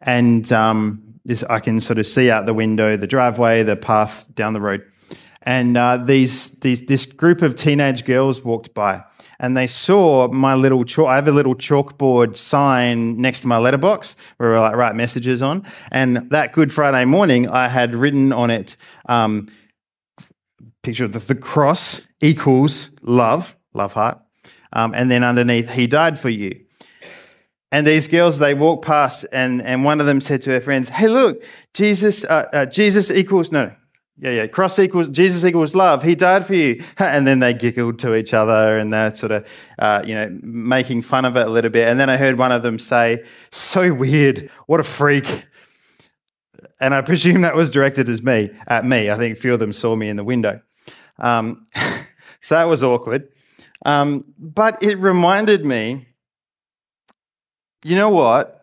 and 0.00 0.50
um, 0.52 1.02
this 1.24 1.42
I 1.44 1.60
can 1.60 1.80
sort 1.80 1.98
of 1.98 2.06
see 2.06 2.30
out 2.30 2.46
the 2.46 2.54
window, 2.54 2.96
the 2.96 3.06
driveway, 3.06 3.62
the 3.62 3.76
path 3.76 4.26
down 4.34 4.52
the 4.52 4.60
road, 4.60 4.82
and 5.42 5.76
uh, 5.76 5.96
these 5.98 6.58
these 6.60 6.86
this 6.86 7.06
group 7.06 7.42
of 7.42 7.54
teenage 7.54 8.04
girls 8.04 8.44
walked 8.44 8.74
by, 8.74 9.04
and 9.38 9.56
they 9.56 9.66
saw 9.66 10.28
my 10.28 10.54
little 10.54 10.84
chalk. 10.84 11.08
I 11.08 11.16
have 11.16 11.28
a 11.28 11.32
little 11.32 11.54
chalkboard 11.54 12.36
sign 12.36 13.20
next 13.20 13.42
to 13.42 13.48
my 13.48 13.58
letterbox 13.58 14.16
where 14.38 14.56
I 14.56 14.60
like 14.60 14.76
write 14.76 14.94
messages 14.94 15.42
on, 15.42 15.64
and 15.90 16.30
that 16.30 16.52
Good 16.52 16.72
Friday 16.72 17.04
morning, 17.04 17.48
I 17.48 17.68
had 17.68 17.94
written 17.94 18.32
on 18.32 18.50
it. 18.50 18.76
Um, 19.06 19.48
picture 20.82 21.04
of 21.04 21.12
the, 21.12 21.18
the 21.18 21.34
cross 21.34 22.00
equals 22.20 22.90
love, 23.02 23.56
love 23.74 23.92
heart, 23.92 24.18
um, 24.72 24.94
and 24.94 25.10
then 25.10 25.24
underneath, 25.24 25.70
he 25.72 25.86
died 25.86 26.18
for 26.18 26.28
you. 26.28 26.64
And 27.72 27.86
these 27.86 28.08
girls, 28.08 28.38
they 28.38 28.54
walked 28.54 28.84
past, 28.84 29.26
and, 29.32 29.62
and 29.62 29.84
one 29.84 30.00
of 30.00 30.06
them 30.06 30.20
said 30.20 30.42
to 30.42 30.50
her 30.50 30.60
friends, 30.60 30.88
Hey, 30.88 31.08
look, 31.08 31.42
Jesus, 31.72 32.24
uh, 32.24 32.48
uh, 32.52 32.66
Jesus 32.66 33.10
equals, 33.10 33.52
no, 33.52 33.72
yeah, 34.20 34.32
yeah, 34.32 34.46
cross 34.48 34.78
equals, 34.78 35.08
Jesus 35.08 35.44
equals 35.46 35.74
love. 35.74 36.02
He 36.02 36.14
died 36.14 36.46
for 36.46 36.54
you. 36.54 36.82
And 36.98 37.26
then 37.26 37.38
they 37.38 37.54
giggled 37.54 37.98
to 38.00 38.14
each 38.14 38.34
other 38.34 38.78
and 38.78 38.92
they're 38.92 39.14
sort 39.14 39.32
of, 39.32 39.48
uh, 39.78 40.02
you 40.04 40.14
know, 40.14 40.38
making 40.42 41.02
fun 41.02 41.24
of 41.24 41.36
it 41.36 41.46
a 41.46 41.50
little 41.50 41.70
bit. 41.70 41.88
And 41.88 41.98
then 41.98 42.10
I 42.10 42.18
heard 42.18 42.36
one 42.36 42.52
of 42.52 42.62
them 42.62 42.78
say, 42.78 43.24
So 43.50 43.94
weird. 43.94 44.50
What 44.66 44.80
a 44.80 44.84
freak. 44.84 45.46
And 46.78 46.92
I 46.92 47.00
presume 47.00 47.40
that 47.42 47.54
was 47.54 47.70
directed 47.70 48.08
as 48.08 48.22
me, 48.22 48.50
at 48.66 48.84
me. 48.84 49.10
I 49.10 49.16
think 49.16 49.36
a 49.36 49.40
few 49.40 49.54
of 49.54 49.58
them 49.58 49.72
saw 49.72 49.96
me 49.96 50.08
in 50.08 50.16
the 50.16 50.24
window. 50.24 50.60
Um, 51.18 51.66
so 52.42 52.54
that 52.54 52.64
was 52.64 52.82
awkward. 52.82 53.28
Um, 53.84 54.24
but 54.38 54.82
it 54.82 54.98
reminded 54.98 55.64
me 55.64 56.06
you 57.84 57.96
know 57.96 58.10
what? 58.10 58.56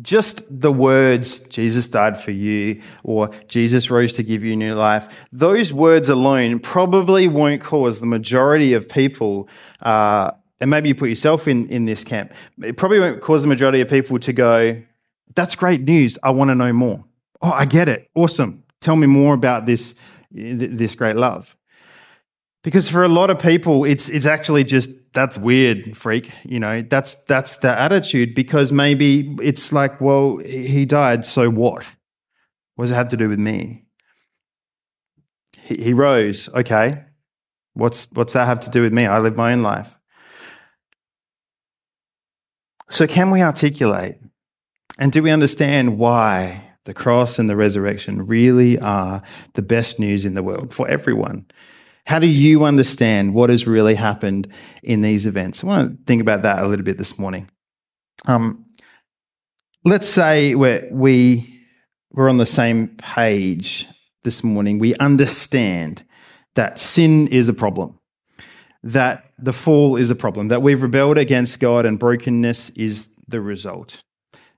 Just 0.00 0.60
the 0.60 0.72
words, 0.72 1.40
Jesus 1.48 1.88
died 1.88 2.20
for 2.20 2.30
you, 2.30 2.82
or 3.02 3.30
Jesus 3.48 3.90
rose 3.90 4.12
to 4.14 4.22
give 4.22 4.44
you 4.44 4.56
new 4.56 4.74
life, 4.74 5.26
those 5.32 5.72
words 5.72 6.08
alone 6.08 6.60
probably 6.60 7.26
won't 7.26 7.60
cause 7.60 8.00
the 8.00 8.06
majority 8.06 8.74
of 8.74 8.88
people, 8.88 9.48
uh, 9.82 10.30
and 10.60 10.70
maybe 10.70 10.88
you 10.88 10.94
put 10.94 11.08
yourself 11.08 11.48
in, 11.48 11.68
in 11.68 11.84
this 11.84 12.04
camp, 12.04 12.32
it 12.62 12.76
probably 12.76 13.00
won't 13.00 13.20
cause 13.20 13.42
the 13.42 13.48
majority 13.48 13.80
of 13.80 13.88
people 13.88 14.18
to 14.20 14.32
go, 14.32 14.80
That's 15.34 15.56
great 15.56 15.82
news. 15.82 16.16
I 16.22 16.30
want 16.30 16.50
to 16.50 16.54
know 16.54 16.72
more. 16.72 17.04
Oh, 17.42 17.52
I 17.52 17.64
get 17.64 17.88
it. 17.88 18.08
Awesome. 18.14 18.64
Tell 18.80 18.96
me 18.96 19.08
more 19.08 19.34
about 19.34 19.66
this, 19.66 19.96
this 20.30 20.94
great 20.94 21.16
love. 21.16 21.56
Because 22.68 22.86
for 22.86 23.02
a 23.02 23.08
lot 23.08 23.30
of 23.30 23.38
people, 23.38 23.86
it's 23.86 24.10
it's 24.10 24.26
actually 24.26 24.62
just 24.62 24.90
that's 25.14 25.38
weird, 25.38 25.96
freak. 25.96 26.30
You 26.44 26.60
know, 26.60 26.82
that's 26.82 27.14
that's 27.24 27.56
the 27.60 27.70
attitude. 27.70 28.34
Because 28.34 28.72
maybe 28.72 29.34
it's 29.40 29.72
like, 29.72 30.02
well, 30.02 30.36
he 30.36 30.84
died, 30.84 31.24
so 31.24 31.48
what? 31.48 31.90
What 32.74 32.84
does 32.84 32.90
it 32.90 32.96
have 32.96 33.08
to 33.08 33.16
do 33.16 33.30
with 33.30 33.38
me? 33.38 33.86
He, 35.62 35.76
he 35.76 35.92
rose, 35.94 36.50
okay. 36.52 37.06
What's 37.72 38.12
what's 38.12 38.34
that 38.34 38.44
have 38.44 38.60
to 38.60 38.70
do 38.70 38.82
with 38.82 38.92
me? 38.92 39.06
I 39.06 39.18
live 39.18 39.34
my 39.34 39.54
own 39.54 39.62
life. 39.62 39.96
So, 42.90 43.06
can 43.06 43.30
we 43.30 43.40
articulate 43.40 44.16
and 44.98 45.10
do 45.10 45.22
we 45.22 45.30
understand 45.30 45.96
why 45.96 46.74
the 46.84 46.92
cross 46.92 47.38
and 47.38 47.48
the 47.48 47.56
resurrection 47.56 48.26
really 48.26 48.78
are 48.78 49.22
the 49.54 49.62
best 49.62 49.98
news 49.98 50.26
in 50.26 50.34
the 50.34 50.42
world 50.42 50.74
for 50.74 50.86
everyone? 50.86 51.46
How 52.08 52.18
do 52.18 52.26
you 52.26 52.64
understand 52.64 53.34
what 53.34 53.50
has 53.50 53.66
really 53.66 53.94
happened 53.94 54.48
in 54.82 55.02
these 55.02 55.26
events? 55.26 55.62
I 55.62 55.66
want 55.66 55.90
to 55.90 56.04
think 56.06 56.22
about 56.22 56.40
that 56.40 56.62
a 56.62 56.66
little 56.66 56.82
bit 56.82 56.96
this 56.96 57.18
morning. 57.18 57.50
Um, 58.24 58.64
let's 59.84 60.08
say 60.08 60.54
we're, 60.54 60.88
we, 60.90 61.60
we're 62.12 62.30
on 62.30 62.38
the 62.38 62.46
same 62.46 62.88
page 62.96 63.86
this 64.24 64.42
morning. 64.42 64.78
We 64.78 64.94
understand 64.94 66.02
that 66.54 66.80
sin 66.80 67.26
is 67.26 67.50
a 67.50 67.52
problem, 67.52 67.98
that 68.82 69.30
the 69.38 69.52
fall 69.52 69.96
is 69.96 70.10
a 70.10 70.16
problem, 70.16 70.48
that 70.48 70.62
we've 70.62 70.80
rebelled 70.80 71.18
against 71.18 71.60
God 71.60 71.84
and 71.84 71.98
brokenness 71.98 72.70
is 72.70 73.12
the 73.28 73.42
result. 73.42 74.02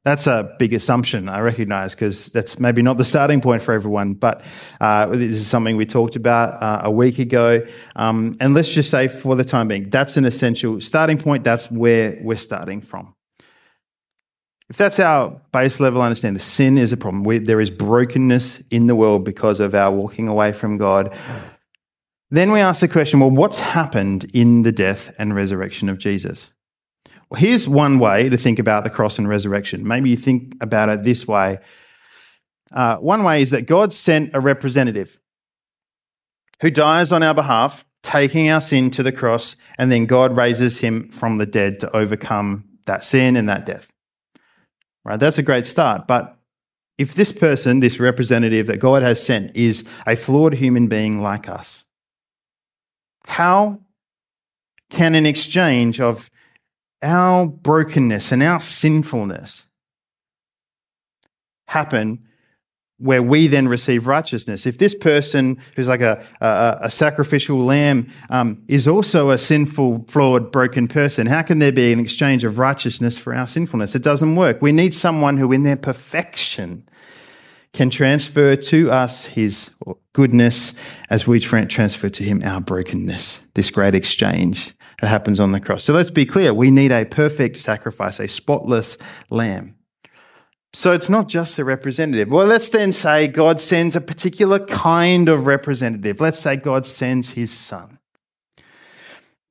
That's 0.02 0.26
a 0.26 0.54
big 0.58 0.72
assumption, 0.72 1.28
I 1.28 1.40
recognize, 1.40 1.94
because 1.94 2.28
that's 2.28 2.58
maybe 2.58 2.80
not 2.80 2.96
the 2.96 3.04
starting 3.04 3.42
point 3.42 3.62
for 3.62 3.74
everyone. 3.74 4.14
But 4.14 4.42
uh, 4.80 5.06
this 5.06 5.36
is 5.36 5.46
something 5.46 5.76
we 5.76 5.84
talked 5.84 6.16
about 6.16 6.62
uh, 6.62 6.80
a 6.84 6.90
week 6.90 7.18
ago. 7.18 7.66
Um, 7.96 8.34
and 8.40 8.54
let's 8.54 8.72
just 8.72 8.90
say, 8.90 9.08
for 9.08 9.36
the 9.36 9.44
time 9.44 9.68
being, 9.68 9.90
that's 9.90 10.16
an 10.16 10.24
essential 10.24 10.80
starting 10.80 11.18
point. 11.18 11.44
That's 11.44 11.70
where 11.70 12.18
we're 12.22 12.38
starting 12.38 12.80
from. 12.80 13.14
If 14.70 14.76
that's 14.76 15.00
our 15.00 15.38
base 15.52 15.80
level 15.80 16.00
understanding, 16.00 16.38
the 16.38 16.44
sin 16.44 16.78
is 16.78 16.92
a 16.92 16.96
problem. 16.96 17.24
We, 17.24 17.38
there 17.38 17.60
is 17.60 17.70
brokenness 17.70 18.62
in 18.70 18.86
the 18.86 18.94
world 18.94 19.24
because 19.24 19.60
of 19.60 19.74
our 19.74 19.90
walking 19.90 20.28
away 20.28 20.52
from 20.52 20.78
God. 20.78 21.14
Then 22.30 22.52
we 22.52 22.60
ask 22.60 22.80
the 22.80 22.88
question 22.88 23.20
well, 23.20 23.30
what's 23.30 23.58
happened 23.58 24.30
in 24.32 24.62
the 24.62 24.72
death 24.72 25.12
and 25.18 25.34
resurrection 25.34 25.88
of 25.88 25.98
Jesus? 25.98 26.54
Well, 27.30 27.40
here's 27.40 27.68
one 27.68 27.98
way 27.98 28.28
to 28.28 28.36
think 28.36 28.58
about 28.58 28.82
the 28.82 28.90
cross 28.90 29.18
and 29.18 29.28
resurrection. 29.28 29.86
Maybe 29.86 30.10
you 30.10 30.16
think 30.16 30.56
about 30.60 30.88
it 30.88 31.04
this 31.04 31.28
way. 31.28 31.60
Uh, 32.72 32.96
one 32.96 33.22
way 33.22 33.42
is 33.42 33.50
that 33.50 33.66
God 33.66 33.92
sent 33.92 34.34
a 34.34 34.40
representative 34.40 35.20
who 36.60 36.70
dies 36.70 37.12
on 37.12 37.22
our 37.22 37.34
behalf, 37.34 37.84
taking 38.02 38.50
our 38.50 38.60
sin 38.60 38.90
to 38.90 39.02
the 39.02 39.12
cross, 39.12 39.56
and 39.78 39.92
then 39.92 40.06
God 40.06 40.36
raises 40.36 40.80
him 40.80 41.08
from 41.08 41.36
the 41.36 41.46
dead 41.46 41.80
to 41.80 41.96
overcome 41.96 42.64
that 42.86 43.04
sin 43.04 43.36
and 43.36 43.48
that 43.48 43.64
death. 43.64 43.90
Right? 45.04 45.18
That's 45.18 45.38
a 45.38 45.42
great 45.42 45.66
start. 45.66 46.06
But 46.06 46.36
if 46.98 47.14
this 47.14 47.32
person, 47.32 47.80
this 47.80 48.00
representative 48.00 48.66
that 48.66 48.78
God 48.78 49.02
has 49.02 49.24
sent, 49.24 49.56
is 49.56 49.88
a 50.06 50.16
flawed 50.16 50.54
human 50.54 50.88
being 50.88 51.22
like 51.22 51.48
us, 51.48 51.84
How 53.26 53.80
can 54.90 55.14
an 55.14 55.24
exchange 55.24 56.00
of 56.00 56.30
our 57.02 57.46
brokenness 57.46 58.32
and 58.32 58.42
our 58.42 58.60
sinfulness 58.60 59.66
happen 61.66 62.26
where 62.98 63.22
we 63.22 63.46
then 63.46 63.66
receive 63.66 64.06
righteousness. 64.06 64.66
If 64.66 64.76
this 64.76 64.94
person 64.94 65.58
who's 65.74 65.88
like 65.88 66.02
a, 66.02 66.22
a, 66.42 66.78
a 66.82 66.90
sacrificial 66.90 67.58
lamb 67.58 68.12
um, 68.28 68.62
is 68.68 68.86
also 68.86 69.30
a 69.30 69.38
sinful, 69.38 70.04
flawed, 70.06 70.52
broken 70.52 70.86
person, 70.86 71.26
how 71.26 71.40
can 71.40 71.60
there 71.60 71.72
be 71.72 71.94
an 71.94 72.00
exchange 72.00 72.44
of 72.44 72.58
righteousness 72.58 73.16
for 73.16 73.34
our 73.34 73.46
sinfulness? 73.46 73.94
It 73.94 74.02
doesn't 74.02 74.36
work. 74.36 74.60
We 74.60 74.72
need 74.72 74.94
someone 74.94 75.38
who, 75.38 75.50
in 75.50 75.62
their 75.62 75.76
perfection, 75.76 76.86
can 77.72 77.88
transfer 77.88 78.54
to 78.54 78.90
us 78.90 79.24
his 79.24 79.74
goodness 80.12 80.78
as 81.08 81.26
we 81.26 81.40
transfer 81.40 82.10
to 82.10 82.22
him 82.22 82.42
our 82.44 82.60
brokenness, 82.60 83.48
this 83.54 83.70
great 83.70 83.94
exchange 83.94 84.74
that 85.00 85.08
happens 85.08 85.40
on 85.40 85.52
the 85.52 85.60
cross. 85.60 85.84
So 85.84 85.92
let's 85.92 86.10
be 86.10 86.26
clear 86.26 86.52
we 86.52 86.70
need 86.70 86.92
a 86.92 87.04
perfect 87.04 87.56
sacrifice, 87.56 88.20
a 88.20 88.28
spotless 88.28 88.98
lamb. 89.30 89.76
So 90.72 90.92
it's 90.92 91.08
not 91.08 91.28
just 91.28 91.58
a 91.58 91.64
representative. 91.64 92.28
Well, 92.28 92.46
let's 92.46 92.68
then 92.68 92.92
say 92.92 93.26
God 93.26 93.60
sends 93.60 93.96
a 93.96 94.00
particular 94.00 94.58
kind 94.58 95.28
of 95.28 95.46
representative. 95.46 96.20
Let's 96.20 96.38
say 96.38 96.56
God 96.56 96.86
sends 96.86 97.30
his 97.30 97.52
son. 97.52 97.98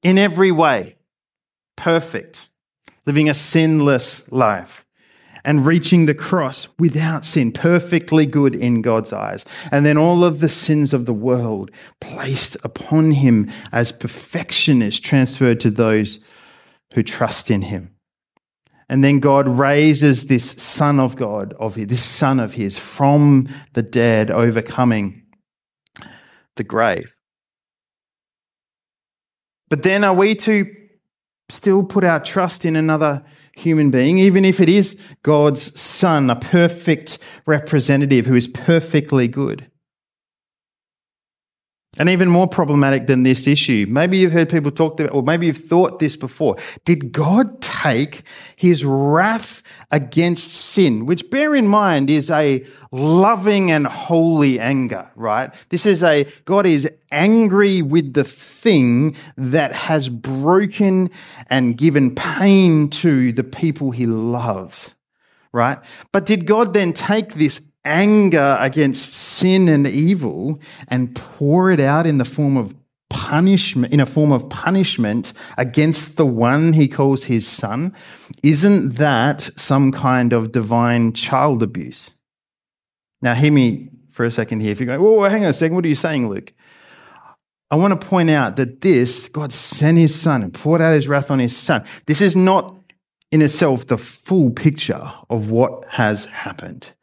In 0.02 0.18
every 0.18 0.52
way, 0.52 0.96
perfect, 1.76 2.52
living 3.06 3.30
a 3.30 3.34
sinless 3.34 4.32
life 4.32 4.86
and 5.50 5.66
reaching 5.66 6.06
the 6.06 6.14
cross 6.14 6.68
without 6.78 7.26
sin, 7.26 7.52
perfectly 7.52 8.28
good 8.28 8.54
in 8.54 8.84
God's 8.84 9.12
eyes. 9.12 9.44
And 9.72 9.84
then 9.84 9.98
all 9.98 10.24
of 10.24 10.42
the 10.42 10.48
sins 10.48 10.94
of 10.94 11.08
the 11.08 11.14
world 11.14 11.72
placed 12.00 12.56
upon 12.64 13.14
him 13.14 13.52
as 13.72 13.92
perfection 13.92 14.84
is 14.84 15.00
transferred 15.00 15.60
to 15.62 15.72
those 15.72 16.24
who 16.94 17.02
trust 17.02 17.50
in 17.50 17.64
him. 17.64 17.96
And 18.88 19.04
then 19.04 19.20
God 19.20 19.50
raises 19.50 20.28
this 20.28 20.52
Son 20.52 21.00
of 21.00 21.16
God, 21.16 21.56
of 21.60 21.74
his, 21.74 21.88
this 21.88 22.04
Son 22.04 22.40
of 22.40 22.54
His, 22.54 22.78
from 22.78 23.50
the 23.74 23.82
dead, 23.82 24.30
overcoming 24.30 25.24
the 26.58 26.64
grave. 26.64 27.16
But 29.68 29.82
then 29.82 30.04
are 30.04 30.14
we 30.14 30.36
to 30.36 30.72
still 31.50 31.84
put 31.84 32.04
our 32.04 32.20
trust 32.20 32.66
in 32.66 32.76
another 32.76 33.22
human 33.56 33.92
being, 33.92 34.18
even 34.18 34.46
if 34.46 34.60
it 34.60 34.70
is 34.70 34.98
God's 35.24 35.80
Son, 35.80 36.30
a 36.30 36.36
perfect 36.36 37.20
representative 37.46 38.26
who 38.26 38.36
is 38.36 38.48
perfectly 38.48 39.28
good? 39.28 39.70
And 41.98 42.08
even 42.08 42.30
more 42.30 42.48
problematic 42.48 43.08
than 43.08 43.24
this 43.24 43.48
issue, 43.48 43.88
maybe 43.90 44.20
you've 44.20 44.32
heard 44.32 44.48
people 44.48 44.70
talk 44.70 45.00
about, 45.00 45.14
or 45.14 45.24
maybe 45.24 45.48
you've 45.48 45.58
thought 45.58 45.98
this 45.98 46.16
before. 46.16 46.56
Did 46.86 47.12
God 47.12 47.62
take 47.62 48.22
his 48.56 48.86
wrath 48.86 49.64
against 49.92 50.52
sin, 50.52 51.08
which 51.08 51.32
bear 51.32 51.56
in 51.56 51.68
mind 51.68 52.12
is 52.12 52.30
a 52.30 52.64
loving 52.92 53.72
and 53.72 53.88
holy 53.88 54.60
anger, 54.60 55.10
right? 55.16 55.52
This 55.70 55.88
is 55.88 56.04
a, 56.04 56.28
God 56.46 56.68
is 56.68 56.88
angry 57.12 57.82
with 57.82 58.14
the 58.14 58.24
thing 58.24 59.16
that 59.36 59.74
has 59.74 60.10
broken 60.10 61.10
and 61.48 61.76
given 61.76 62.14
pain 62.14 62.90
to 62.92 63.34
the 63.34 63.44
people 63.44 63.90
he 63.90 64.06
loves, 64.06 64.96
right? 65.52 65.80
But 66.12 66.28
did 66.28 66.46
God 66.46 66.74
then 66.76 66.94
take 66.94 67.34
this 67.34 67.69
anger 67.90 68.56
against 68.60 69.12
sin 69.12 69.68
and 69.68 69.88
evil 69.88 70.62
and 70.88 71.16
pour 71.16 71.72
it 71.72 71.80
out 71.80 72.06
in 72.06 72.20
the 72.20 72.26
form 72.26 72.56
of 72.56 72.76
punishment 73.10 73.92
in 73.92 74.00
a 74.00 74.06
form 74.06 74.32
of 74.32 74.48
punishment 74.50 75.34
against 75.58 76.16
the 76.16 76.26
one 76.26 76.74
he 76.74 76.88
calls 76.88 77.26
his 77.26 77.48
son 77.48 77.92
isn't 78.44 78.96
that 78.96 79.42
some 79.56 79.92
kind 79.92 80.32
of 80.32 80.52
divine 80.52 81.12
child 81.14 81.64
abuse? 81.64 82.12
Now 83.24 83.34
hear 83.34 83.52
me 83.52 83.90
for 84.10 84.26
a 84.26 84.32
second 84.32 84.60
here. 84.60 84.72
If 84.72 84.80
you're 84.80 84.86
going 84.86 85.02
oh 85.02 85.24
hang 85.24 85.44
on 85.44 85.50
a 85.50 85.54
second. 85.54 85.76
What 85.76 85.86
are 85.86 85.90
you 85.90 85.96
saying 85.96 86.30
luke? 86.30 86.54
I 87.72 87.76
want 87.76 88.00
to 88.00 88.08
point 88.08 88.30
out 88.30 88.56
that 88.58 88.82
this 88.82 89.28
god 89.30 89.52
sent 89.52 89.98
his 89.98 90.14
son 90.14 90.44
and 90.44 90.54
poured 90.54 90.82
out 90.82 90.94
his 90.94 91.08
wrath 91.08 91.32
on 91.32 91.40
his 91.40 91.58
son. 91.58 91.84
This 92.06 92.22
is 92.22 92.36
not 92.36 92.76
in 93.32 93.42
itself 93.42 93.88
the 93.88 93.98
full 93.98 94.52
picture 94.52 95.12
of 95.32 95.50
what 95.50 95.86
has 95.90 96.26
happened 96.26 96.94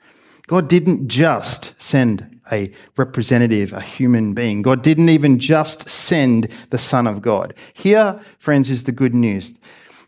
God 0.47 0.69
didn't 0.69 1.09
just 1.09 1.81
send 1.81 2.41
a 2.53 2.73
representative, 2.97 3.73
a 3.73 3.81
human 3.81 4.35
being. 4.35 4.63
God 4.63 4.83
didn't 4.83 5.09
even 5.09 5.39
just 5.39 5.89
send 5.89 6.49
the 6.71 6.79
Son 6.79 7.07
of 7.07 7.21
God. 7.21 7.55
Here, 7.75 8.21
friends, 8.39 8.71
is 8.71 8.85
the 8.85 8.93
good 8.93 9.15
news. 9.15 9.59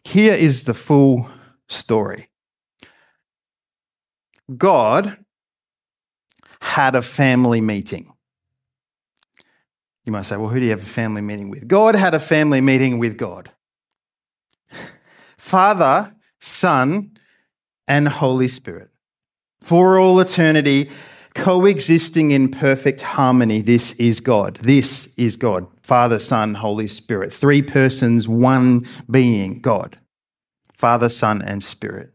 Here 0.04 0.34
is 0.34 0.64
the 0.64 0.74
full 0.74 1.28
story. 1.66 2.28
God 4.56 5.18
had 6.60 6.94
a 6.94 7.02
family 7.02 7.60
meeting. 7.60 8.12
You 10.04 10.12
might 10.12 10.22
say, 10.22 10.36
well, 10.36 10.48
who 10.48 10.60
do 10.60 10.64
you 10.64 10.70
have 10.70 10.82
a 10.82 10.86
family 10.86 11.20
meeting 11.20 11.50
with? 11.50 11.68
God 11.68 11.94
had 11.94 12.14
a 12.14 12.20
family 12.20 12.60
meeting 12.60 12.98
with 12.98 13.18
God. 13.18 13.50
Father, 15.36 16.14
Son, 16.40 17.10
and 17.86 18.08
Holy 18.08 18.48
Spirit 18.48 18.90
for 19.60 19.98
all 19.98 20.20
eternity, 20.20 20.90
coexisting 21.34 22.30
in 22.30 22.50
perfect 22.50 23.00
harmony. 23.00 23.60
This 23.60 23.92
is 23.94 24.20
God. 24.20 24.56
This 24.56 25.14
is 25.16 25.36
God. 25.36 25.66
Father, 25.82 26.18
Son, 26.18 26.54
Holy 26.54 26.88
Spirit. 26.88 27.32
Three 27.32 27.62
persons, 27.62 28.28
one 28.28 28.86
being 29.10 29.60
God. 29.60 29.98
Father, 30.72 31.08
Son, 31.08 31.42
and 31.42 31.62
Spirit. 31.62 32.12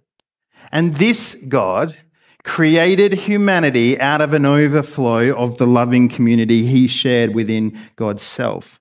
And 0.72 0.96
this 0.96 1.36
God 1.48 1.98
created 2.44 3.14
humanity 3.14 4.00
out 4.00 4.22
of 4.22 4.34
an 4.34 4.46
overflow 4.46 5.34
of 5.36 5.58
the 5.58 5.68
loving 5.68 6.10
community 6.10 6.66
he 6.66 6.88
shared 6.88 7.34
within 7.34 7.78
God's 7.96 8.22
self. 8.22 8.80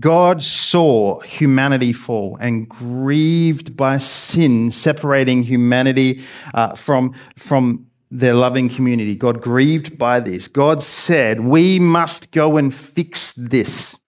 God 0.00 0.42
saw 0.42 1.20
humanity 1.20 1.92
fall 1.92 2.36
and 2.40 2.68
grieved 2.68 3.76
by 3.76 3.98
sin, 3.98 4.70
separating 4.70 5.42
humanity 5.42 6.22
uh, 6.52 6.74
from, 6.74 7.14
from 7.36 7.86
their 8.10 8.34
loving 8.34 8.68
community. 8.68 9.14
God 9.14 9.40
grieved 9.40 9.98
by 9.98 10.20
this. 10.20 10.48
God 10.48 10.82
said, 10.82 11.40
We 11.40 11.78
must 11.78 12.30
go 12.32 12.56
and 12.56 12.74
fix 12.74 13.32
this 13.32 13.98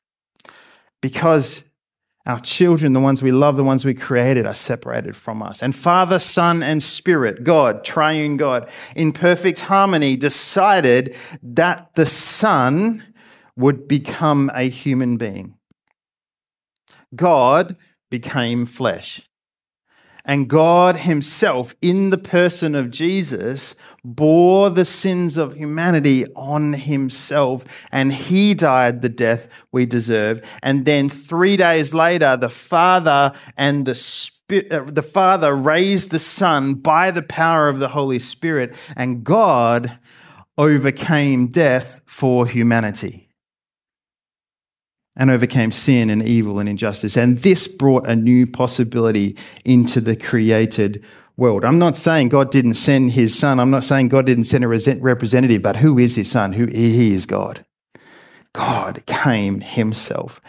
because 1.01 1.65
our 2.27 2.41
children, 2.41 2.93
the 2.93 3.01
ones 3.01 3.23
we 3.23 3.33
love, 3.33 3.57
the 3.57 3.65
ones 3.65 3.87
we 3.87 3.95
created, 3.95 4.47
are 4.47 4.55
separated 4.55 5.17
from 5.17 5.43
us. 5.43 5.63
And 5.63 5.75
Father, 5.75 6.19
Son, 6.19 6.63
and 6.63 6.83
Spirit, 6.83 7.43
God, 7.43 7.85
triune 7.85 8.37
God, 8.37 8.69
in 8.95 9.13
perfect 9.13 9.61
harmony, 9.61 10.15
decided 10.15 11.17
that 11.43 11.95
the 11.95 12.05
Son 12.05 13.03
would 13.57 13.89
become 13.89 14.51
a 14.55 14.69
human 14.69 15.17
being. 15.17 15.58
God 17.15 17.77
became 18.11 18.67
flesh. 18.67 19.29
And 20.29 20.47
God 20.47 20.97
Himself, 20.97 21.75
in 21.81 22.11
the 22.11 22.19
person 22.19 22.75
of 22.75 22.91
Jesus, 22.91 23.75
bore 24.05 24.69
the 24.69 24.85
sins 24.85 25.39
of 25.39 25.57
humanity 25.57 26.27
on 26.37 26.75
Himself, 26.75 27.65
and 27.91 28.13
He 28.13 28.53
died 28.53 29.01
the 29.01 29.09
death 29.09 29.49
we 29.73 29.87
deserve. 29.87 30.47
And 30.63 30.85
then 30.85 31.09
three 31.09 31.57
days 31.57 31.95
later, 31.95 32.37
the 32.37 32.51
Father 32.51 33.33
and 33.57 33.87
the 33.87 33.95
Spirit, 33.95 34.71
uh, 34.71 34.85
the 34.87 35.03
Father 35.03 35.57
raised 35.57 36.11
the 36.11 36.19
Son 36.19 36.75
by 36.75 37.11
the 37.11 37.23
power 37.23 37.71
of 37.71 37.79
the 37.79 37.89
Holy 37.89 38.19
Spirit, 38.19 38.75
and 38.97 39.25
God 39.25 39.99
overcame 40.59 41.47
death 41.47 42.03
for 42.05 42.47
humanity 42.47 43.28
and 45.19 45.31
overcame 45.31 45.73
sin 45.73 46.09
and 46.09 46.23
evil 46.23 46.59
and 46.59 46.69
injustice. 46.69 47.17
And 47.17 47.39
this 47.39 47.67
brought 47.67 48.07
a 48.07 48.17
new 48.17 48.47
possibility 48.47 49.37
into 49.65 50.01
the 50.01 50.17
created 50.17 51.05
world. 51.37 51.65
I'm 51.65 51.79
not 51.79 51.97
saying 51.97 52.31
God 52.31 52.51
didn't 52.51 52.75
send 52.75 53.13
his 53.13 53.39
son. 53.39 53.61
I'm 53.61 53.71
not 53.71 53.85
saying 53.85 54.09
God 54.09 54.27
didn't 54.27 54.45
send 54.45 54.65
a 54.65 54.69
representative, 54.69 55.61
but 55.61 55.77
who 55.77 55.99
is 55.99 56.15
his 56.15 56.31
son? 56.31 56.55
Who 56.55 56.67
he 56.67 57.13
is 57.13 57.27
God. 57.27 57.67
God 58.53 59.03
came 59.07 59.61
himself. 59.61 60.41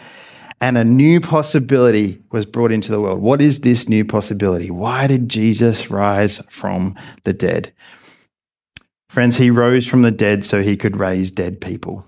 And 0.62 0.78
a 0.78 0.84
new 0.84 1.22
possibility 1.22 2.22
was 2.32 2.46
brought 2.46 2.72
into 2.72 2.92
the 2.92 3.00
world. 3.00 3.20
What 3.20 3.42
is 3.42 3.62
this 3.62 3.88
new 3.88 4.04
possibility? 4.04 4.70
Why 4.70 5.08
did 5.08 5.30
Jesus 5.30 5.90
rise 5.90 6.46
from 6.50 6.96
the 7.24 7.34
dead? 7.34 7.74
Friends, 9.10 9.38
he 9.38 9.50
rose 9.50 9.88
from 9.88 10.02
the 10.04 10.12
dead 10.12 10.46
so 10.46 10.62
he 10.62 10.78
could 10.78 10.98
raise 10.98 11.32
dead 11.32 11.62
people. 11.62 12.06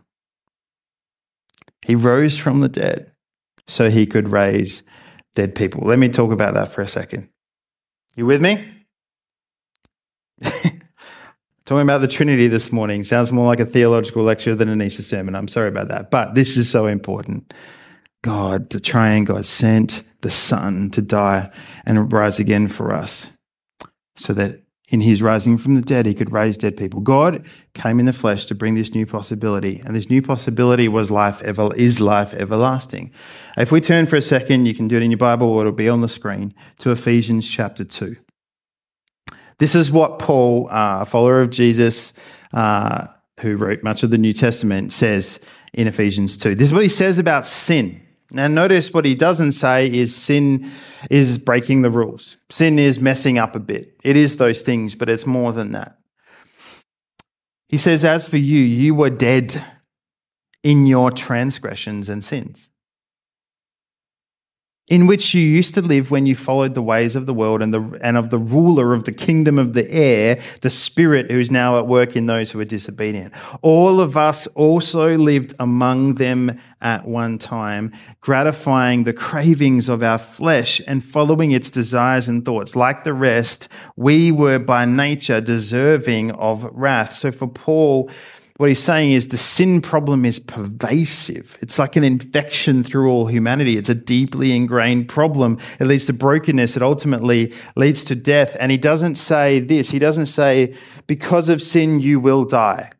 He 1.85 1.95
rose 1.95 2.37
from 2.37 2.61
the 2.61 2.69
dead 2.69 3.11
so 3.67 3.89
he 3.89 4.05
could 4.05 4.29
raise 4.29 4.83
dead 5.35 5.55
people. 5.55 5.87
Let 5.87 5.99
me 5.99 6.09
talk 6.09 6.31
about 6.31 6.53
that 6.53 6.71
for 6.71 6.81
a 6.81 6.87
second. 6.87 7.29
You 8.15 8.25
with 8.25 8.41
me? 8.41 8.65
Talking 11.65 11.83
about 11.83 12.01
the 12.01 12.07
Trinity 12.07 12.47
this 12.47 12.71
morning 12.71 13.03
sounds 13.03 13.31
more 13.31 13.45
like 13.45 13.59
a 13.59 13.65
theological 13.65 14.23
lecture 14.23 14.55
than 14.55 14.67
an 14.67 14.81
Easter 14.81 15.03
sermon. 15.03 15.35
I'm 15.35 15.47
sorry 15.47 15.69
about 15.69 15.87
that. 15.87 16.11
But 16.11 16.35
this 16.35 16.57
is 16.57 16.69
so 16.69 16.87
important. 16.87 17.53
God, 18.23 18.69
the 18.69 18.79
triune 18.79 19.23
God, 19.23 19.45
sent 19.45 20.03
the 20.21 20.29
Son 20.29 20.89
to 20.91 21.01
die 21.01 21.49
and 21.85 22.11
rise 22.11 22.39
again 22.39 22.67
for 22.67 22.93
us 22.93 23.37
so 24.17 24.33
that 24.33 24.60
in 24.91 25.01
his 25.01 25.21
rising 25.21 25.57
from 25.57 25.75
the 25.75 25.81
dead, 25.81 26.05
he 26.05 26.13
could 26.13 26.31
raise 26.31 26.57
dead 26.57 26.75
people. 26.75 26.99
God 26.99 27.47
came 27.73 27.99
in 27.99 28.05
the 28.05 28.13
flesh 28.13 28.45
to 28.45 28.55
bring 28.55 28.75
this 28.75 28.93
new 28.93 29.05
possibility, 29.05 29.81
and 29.85 29.95
this 29.95 30.09
new 30.09 30.21
possibility 30.21 30.87
was 30.89 31.09
life 31.09 31.41
ever 31.41 31.73
is 31.75 32.01
life 32.01 32.33
everlasting. 32.33 33.09
If 33.57 33.71
we 33.71 33.79
turn 33.79 34.05
for 34.05 34.17
a 34.17 34.21
second, 34.21 34.65
you 34.65 34.75
can 34.75 34.89
do 34.89 34.97
it 34.97 35.03
in 35.03 35.09
your 35.09 35.17
Bible 35.17 35.47
or 35.47 35.61
it'll 35.61 35.71
be 35.71 35.89
on 35.89 36.01
the 36.01 36.09
screen 36.09 36.53
to 36.79 36.91
Ephesians 36.91 37.49
chapter 37.49 37.85
2. 37.85 38.17
This 39.59 39.75
is 39.75 39.91
what 39.91 40.19
Paul, 40.19 40.67
uh, 40.69 40.99
a 41.01 41.05
follower 41.05 41.39
of 41.39 41.49
Jesus, 41.49 42.13
uh, 42.53 43.07
who 43.39 43.55
wrote 43.55 43.83
much 43.83 44.03
of 44.03 44.09
the 44.09 44.17
New 44.17 44.33
Testament, 44.33 44.91
says 44.91 45.39
in 45.73 45.87
Ephesians 45.87 46.35
2. 46.35 46.55
This 46.55 46.69
is 46.69 46.73
what 46.73 46.83
he 46.83 46.89
says 46.89 47.17
about 47.17 47.47
sin. 47.47 48.01
Now, 48.33 48.47
notice 48.47 48.93
what 48.93 49.05
he 49.05 49.13
doesn't 49.13 49.51
say 49.51 49.87
is 49.87 50.15
sin 50.15 50.71
is 51.09 51.37
breaking 51.37 51.83
the 51.83 51.91
rules. 51.91 52.37
Sin 52.49 52.79
is 52.79 52.99
messing 52.99 53.37
up 53.37 53.55
a 53.55 53.59
bit. 53.59 53.99
It 54.03 54.15
is 54.15 54.37
those 54.37 54.61
things, 54.61 54.95
but 54.95 55.09
it's 55.09 55.25
more 55.25 55.53
than 55.53 55.73
that. 55.73 55.97
He 57.69 57.77
says, 57.77 58.03
As 58.03 58.27
for 58.27 58.37
you, 58.37 58.59
you 58.59 58.95
were 58.95 59.09
dead 59.09 59.63
in 60.63 60.87
your 60.87 61.11
transgressions 61.11 62.09
and 62.09 62.23
sins 62.23 62.70
in 64.91 65.07
which 65.07 65.33
you 65.33 65.41
used 65.41 65.73
to 65.73 65.81
live 65.81 66.11
when 66.11 66.25
you 66.25 66.35
followed 66.35 66.75
the 66.75 66.81
ways 66.81 67.15
of 67.15 67.25
the 67.25 67.33
world 67.33 67.61
and, 67.61 67.73
the, 67.73 67.97
and 68.03 68.17
of 68.17 68.29
the 68.29 68.37
ruler 68.37 68.93
of 68.93 69.05
the 69.05 69.11
kingdom 69.13 69.57
of 69.57 69.71
the 69.71 69.89
air, 69.89 70.37
the 70.59 70.69
spirit 70.69 71.31
who 71.31 71.39
is 71.39 71.49
now 71.49 71.79
at 71.79 71.87
work 71.87 72.17
in 72.17 72.25
those 72.25 72.51
who 72.51 72.59
are 72.59 72.65
disobedient. 72.65 73.33
All 73.61 74.01
of 74.01 74.17
us 74.17 74.47
also 74.47 75.17
lived 75.17 75.55
among 75.59 76.15
them 76.15 76.59
at 76.81 77.07
one 77.07 77.37
time, 77.37 77.93
gratifying 78.19 79.05
the 79.05 79.13
cravings 79.13 79.87
of 79.87 80.03
our 80.03 80.17
flesh 80.17 80.81
and 80.85 81.01
following 81.01 81.51
its 81.51 81.69
desires 81.69 82.27
and 82.27 82.43
thoughts. 82.43 82.75
Like 82.75 83.05
the 83.05 83.13
rest, 83.13 83.69
we 83.95 84.29
were 84.29 84.59
by 84.59 84.83
nature 84.83 85.39
deserving 85.39 86.31
of 86.31 86.65
wrath. 86.65 87.15
So 87.15 87.31
for 87.31 87.47
Paul, 87.47 88.11
what 88.61 88.69
he's 88.69 88.83
saying 88.83 89.11
is 89.11 89.29
the 89.29 89.39
sin 89.39 89.81
problem 89.81 90.23
is 90.23 90.37
pervasive. 90.37 91.57
It's 91.61 91.79
like 91.79 91.95
an 91.95 92.03
infection 92.03 92.83
through 92.83 93.09
all 93.09 93.25
humanity. 93.25 93.75
It's 93.75 93.89
a 93.89 93.95
deeply 93.95 94.55
ingrained 94.55 95.09
problem. 95.09 95.57
It 95.79 95.87
leads 95.87 96.05
to 96.05 96.13
brokenness. 96.13 96.77
It 96.77 96.83
ultimately 96.83 97.55
leads 97.75 98.03
to 98.03 98.15
death. 98.15 98.55
And 98.59 98.71
he 98.71 98.77
doesn't 98.77 99.15
say 99.15 99.61
this. 99.61 99.89
He 99.89 99.97
doesn't 99.97 100.27
say, 100.27 100.75
because 101.07 101.49
of 101.49 101.59
sin, 101.59 102.01
you 102.01 102.19
will 102.19 102.45
die. 102.45 102.91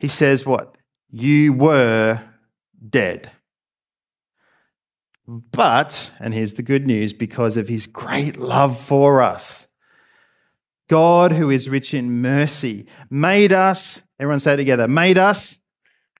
He 0.00 0.06
says, 0.06 0.46
what? 0.46 0.78
You 1.10 1.52
were 1.52 2.22
dead. 2.88 3.32
But, 5.26 6.12
and 6.20 6.32
here's 6.32 6.52
the 6.52 6.62
good 6.62 6.86
news, 6.86 7.12
because 7.12 7.56
of 7.56 7.66
his 7.66 7.88
great 7.88 8.36
love 8.36 8.78
for 8.78 9.22
us, 9.22 9.63
God, 10.88 11.32
who 11.32 11.50
is 11.50 11.68
rich 11.68 11.94
in 11.94 12.20
mercy, 12.20 12.86
made 13.10 13.52
us, 13.52 14.02
everyone 14.18 14.40
say 14.40 14.56
together, 14.56 14.86
made 14.86 15.18
us 15.18 15.60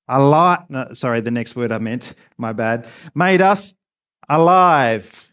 alive. 0.09 0.61
No, 0.69 0.93
sorry, 0.93 1.21
the 1.21 1.31
next 1.31 1.57
word 1.57 1.73
I 1.73 1.79
meant, 1.79 2.15
my 2.39 2.53
bad. 2.53 2.87
Made 3.15 3.43
us 3.43 3.75
alive 4.29 5.33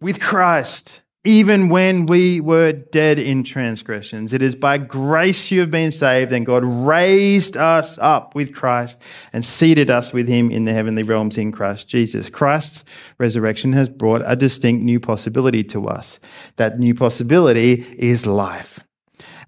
with 0.00 0.20
Christ 0.20 1.02
even 1.24 1.68
when 1.68 2.06
we 2.06 2.40
were 2.40 2.72
dead 2.72 3.16
in 3.16 3.44
transgressions. 3.44 4.32
It 4.32 4.42
is 4.42 4.56
by 4.56 4.78
grace 4.78 5.52
you 5.52 5.60
have 5.60 5.70
been 5.70 5.92
saved, 5.92 6.32
and 6.32 6.44
God 6.44 6.64
raised 6.64 7.56
us 7.56 7.96
up 7.98 8.34
with 8.34 8.52
Christ 8.52 9.00
and 9.32 9.44
seated 9.44 9.88
us 9.88 10.12
with 10.12 10.26
him 10.26 10.50
in 10.50 10.64
the 10.64 10.72
heavenly 10.72 11.04
realms 11.04 11.38
in 11.38 11.52
Christ 11.52 11.88
Jesus. 11.88 12.28
Christ's 12.28 12.84
resurrection 13.18 13.72
has 13.72 13.88
brought 13.88 14.22
a 14.26 14.34
distinct 14.34 14.82
new 14.82 14.98
possibility 14.98 15.62
to 15.64 15.86
us. 15.86 16.18
That 16.56 16.80
new 16.80 16.94
possibility 16.94 17.86
is 17.96 18.26
life. 18.26 18.80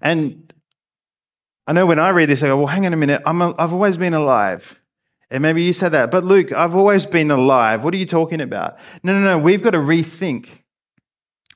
And 0.01 0.53
I 1.67 1.73
know 1.73 1.85
when 1.85 1.99
I 1.99 2.09
read 2.09 2.29
this, 2.29 2.41
I 2.41 2.47
go, 2.47 2.57
well, 2.57 2.67
hang 2.67 2.85
on 2.85 2.93
a 2.93 2.97
minute, 2.97 3.21
I've 3.25 3.73
always 3.73 3.97
been 3.97 4.13
alive. 4.13 4.79
And 5.29 5.41
maybe 5.41 5.63
you 5.63 5.73
said 5.73 5.91
that, 5.91 6.11
but 6.11 6.23
Luke, 6.23 6.53
I've 6.53 6.75
always 6.75 7.05
been 7.05 7.31
alive. 7.31 7.83
What 7.83 7.93
are 7.93 7.97
you 7.97 8.05
talking 8.05 8.39
about? 8.39 8.77
No, 9.03 9.11
no, 9.11 9.21
no, 9.21 9.37
we've 9.39 9.61
got 9.61 9.71
to 9.71 9.79
rethink 9.79 10.61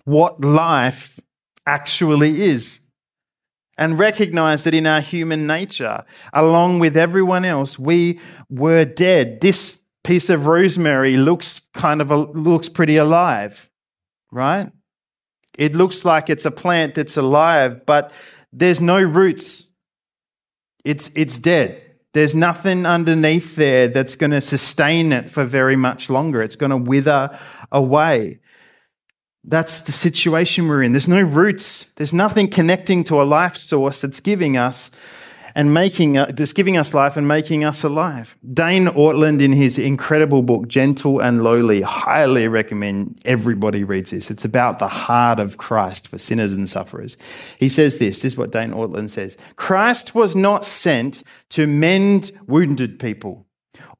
what 0.09 0.43
life 0.43 1.19
actually 1.67 2.41
is 2.41 2.81
and 3.77 3.99
recognize 3.99 4.63
that 4.63 4.73
in 4.73 4.87
our 4.87 5.01
human 5.01 5.45
nature, 5.45 6.03
along 6.33 6.79
with 6.79 6.97
everyone 6.97 7.45
else, 7.45 7.77
we 7.77 8.19
were 8.49 8.85
dead. 8.85 9.39
This 9.39 9.85
piece 10.03 10.31
of 10.31 10.47
rosemary 10.47 11.15
looks 11.15 11.61
kind 11.75 12.01
of 12.01 12.09
a, 12.09 12.17
looks 12.17 12.67
pretty 12.69 12.97
alive, 12.97 13.69
right? 14.31 14.71
It 15.59 15.75
looks 15.75 16.03
like 16.03 16.29
it's 16.29 16.45
a 16.45 16.51
plant 16.51 16.95
that's 16.95 17.15
alive, 17.15 17.85
but 17.85 18.11
there's 18.51 18.81
no 18.81 18.99
roots. 19.01 19.67
It's 20.83 21.11
it's 21.15 21.37
dead. 21.37 21.83
There's 22.13 22.33
nothing 22.33 22.87
underneath 22.87 23.55
there 23.55 23.87
that's 23.87 24.15
going 24.15 24.31
to 24.31 24.41
sustain 24.41 25.11
it 25.11 25.29
for 25.29 25.45
very 25.45 25.75
much 25.75 26.09
longer. 26.09 26.41
It's 26.41 26.55
going 26.55 26.71
to 26.71 26.77
wither 26.77 27.37
away. 27.71 28.39
That's 29.49 29.81
the 29.81 29.91
situation 29.91 30.67
we're 30.67 30.83
in. 30.83 30.91
There's 30.91 31.07
no 31.07 31.21
roots. 31.21 31.85
There's 31.95 32.13
nothing 32.13 32.49
connecting 32.49 33.03
to 33.05 33.19
a 33.19 33.23
life 33.23 33.57
source 33.57 34.01
that's 34.01 34.19
giving 34.19 34.57
us 34.57 34.91
and 35.55 35.73
making 35.73 36.19
uh, 36.19 36.27
that's 36.27 36.53
giving 36.53 36.77
us 36.77 36.93
life 36.93 37.17
and 37.17 37.27
making 37.27 37.63
us 37.63 37.83
alive. 37.83 38.38
Dane 38.53 38.85
Ortlund, 38.85 39.41
in 39.41 39.51
his 39.51 39.79
incredible 39.79 40.43
book 40.43 40.67
Gentle 40.67 41.19
and 41.19 41.43
Lowly, 41.43 41.81
highly 41.81 42.47
recommend 42.47 43.19
everybody 43.25 43.83
reads 43.83 44.12
this. 44.12 44.29
It's 44.29 44.45
about 44.45 44.77
the 44.77 44.88
heart 44.88 45.39
of 45.39 45.57
Christ 45.57 46.07
for 46.07 46.19
sinners 46.19 46.53
and 46.53 46.69
sufferers. 46.69 47.17
He 47.57 47.69
says 47.69 47.97
this. 47.97 48.19
This 48.19 48.33
is 48.33 48.38
what 48.38 48.51
Dane 48.51 48.71
Ortlund 48.71 49.09
says: 49.09 49.35
Christ 49.55 50.13
was 50.13 50.35
not 50.35 50.63
sent 50.63 51.23
to 51.49 51.65
mend 51.65 52.31
wounded 52.45 52.99
people 52.99 53.47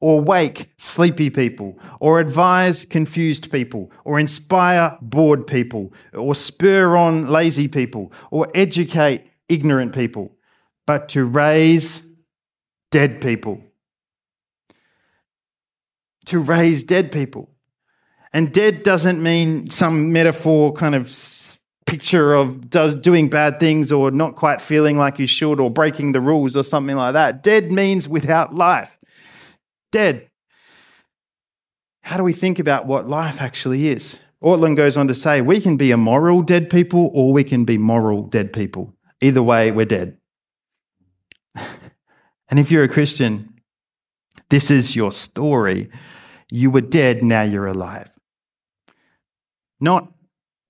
or 0.00 0.20
wake 0.20 0.72
sleepy 0.78 1.30
people, 1.30 1.78
or 2.00 2.20
advise 2.20 2.84
confused 2.84 3.50
people, 3.50 3.90
or 4.04 4.18
inspire 4.18 4.96
bored 5.00 5.46
people, 5.46 5.92
or 6.14 6.34
spur 6.34 6.96
on 6.96 7.28
lazy 7.28 7.68
people, 7.68 8.12
or 8.30 8.48
educate 8.54 9.24
ignorant 9.48 9.94
people, 9.94 10.36
but 10.86 11.08
to 11.10 11.24
raise 11.24 12.06
dead 12.90 13.20
people. 13.20 13.62
To 16.26 16.38
raise 16.38 16.82
dead 16.82 17.12
people. 17.12 17.50
And 18.32 18.52
dead 18.52 18.84
doesn't 18.84 19.22
mean 19.22 19.70
some 19.70 20.12
metaphor 20.12 20.72
kind 20.72 20.94
of 20.94 21.10
picture 21.90 22.34
of 22.34 22.70
does 22.70 22.94
doing 22.94 23.28
bad 23.28 23.58
things 23.58 23.90
or 23.90 24.12
not 24.12 24.36
quite 24.36 24.60
feeling 24.60 24.96
like 24.96 25.18
you 25.18 25.26
should 25.26 25.58
or 25.58 25.68
breaking 25.68 26.12
the 26.12 26.20
rules 26.20 26.56
or 26.56 26.62
something 26.62 26.96
like 26.96 27.14
that. 27.14 27.42
Dead 27.42 27.72
means 27.72 28.08
without 28.08 28.54
life 28.54 28.96
dead. 29.90 30.30
How 32.02 32.16
do 32.16 32.24
we 32.24 32.32
think 32.32 32.58
about 32.58 32.86
what 32.86 33.08
life 33.08 33.40
actually 33.40 33.88
is? 33.88 34.20
Ortlund 34.42 34.76
goes 34.76 34.96
on 34.96 35.06
to 35.08 35.14
say, 35.14 35.40
we 35.40 35.60
can 35.60 35.76
be 35.76 35.90
immoral 35.90 36.42
dead 36.42 36.70
people 36.70 37.10
or 37.12 37.32
we 37.32 37.44
can 37.44 37.64
be 37.64 37.76
moral 37.76 38.22
dead 38.22 38.52
people. 38.52 38.94
Either 39.20 39.42
way, 39.42 39.70
we're 39.70 39.84
dead. 39.84 40.16
and 41.54 42.58
if 42.58 42.70
you're 42.70 42.84
a 42.84 42.88
Christian, 42.88 43.60
this 44.48 44.70
is 44.70 44.96
your 44.96 45.12
story. 45.12 45.90
You 46.50 46.70
were 46.70 46.80
dead, 46.80 47.22
now 47.22 47.42
you're 47.42 47.66
alive. 47.66 48.10
Not, 49.78 50.12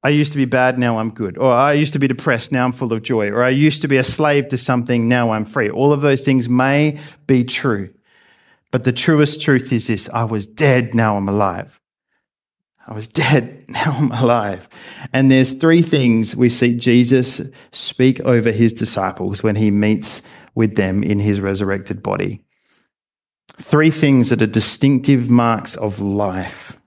I 0.03 0.11
used 0.11 0.33
to 0.33 0.39
be 0.39 0.47
bad, 0.47 0.79
now 0.79 0.99
I'm 0.99 1.11
good. 1.11 1.39
Or 1.39 1.53
I 1.53 1.73
used 1.73 1.93
to 1.93 1.99
be 1.99 2.09
depressed, 2.09 2.53
now 2.53 2.65
I'm 2.65 2.73
full 2.73 2.93
of 2.93 3.03
joy. 3.03 3.29
Or 3.29 3.45
I 3.45 3.51
used 3.51 3.83
to 3.83 3.89
be 3.89 3.97
a 3.97 4.05
slave 4.05 4.49
to 4.49 4.59
something, 4.59 5.09
now 5.09 5.31
I'm 5.31 5.45
free. 5.45 5.71
All 5.71 5.93
of 5.93 6.01
those 6.01 6.25
things 6.25 6.49
may 6.49 6.99
be 7.27 7.45
true. 7.45 7.91
But 8.71 8.85
the 8.85 8.93
truest 8.93 9.43
truth 9.43 9.73
is 9.73 9.89
this 9.89 10.09
I 10.11 10.25
was 10.25 10.47
dead, 10.47 10.95
now 10.95 11.17
I'm 11.17 11.29
alive. 11.29 11.81
I 12.87 12.95
was 12.95 13.07
dead, 13.07 13.65
now 13.69 13.97
I'm 13.99 14.13
alive. 14.13 14.69
And 15.13 15.31
there's 15.31 15.55
three 15.55 15.83
things 15.83 16.35
we 16.35 16.49
see 16.49 16.75
Jesus 16.75 17.41
speak 17.73 18.21
over 18.21 18.51
his 18.51 18.73
disciples 18.73 19.43
when 19.43 19.57
he 19.57 19.71
meets 19.71 20.23
with 20.55 20.77
them 20.77 21.03
in 21.03 21.21
his 21.21 21.41
resurrected 21.41 22.03
body. 22.03 22.45
Three 23.55 23.91
things 23.91 24.31
that 24.31 24.43
are 24.43 24.47
distinctive 24.47 25.29
marks 25.29 25.77
of 25.77 26.01
life, 26.01 26.81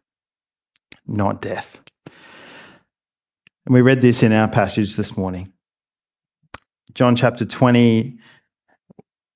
not 1.06 1.42
death. 1.42 1.82
And 3.66 3.74
we 3.74 3.82
read 3.82 4.02
this 4.02 4.24
in 4.24 4.34
our 4.34 4.48
passage 4.48 4.96
this 4.96 5.18
morning. 5.18 5.54
John 6.94 7.16
chapter 7.16 7.46
20, 7.46 8.18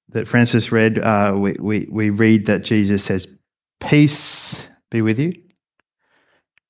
that 0.10 0.28
Francis 0.28 0.72
read, 0.72 1.00
uh, 1.00 1.34
we, 1.36 1.56
we, 1.60 1.88
we 1.90 2.10
read 2.10 2.46
that 2.46 2.64
Jesus 2.64 3.04
says, 3.04 3.28
Peace 3.80 4.70
be 4.90 5.02
with 5.02 5.20
you. 5.20 5.34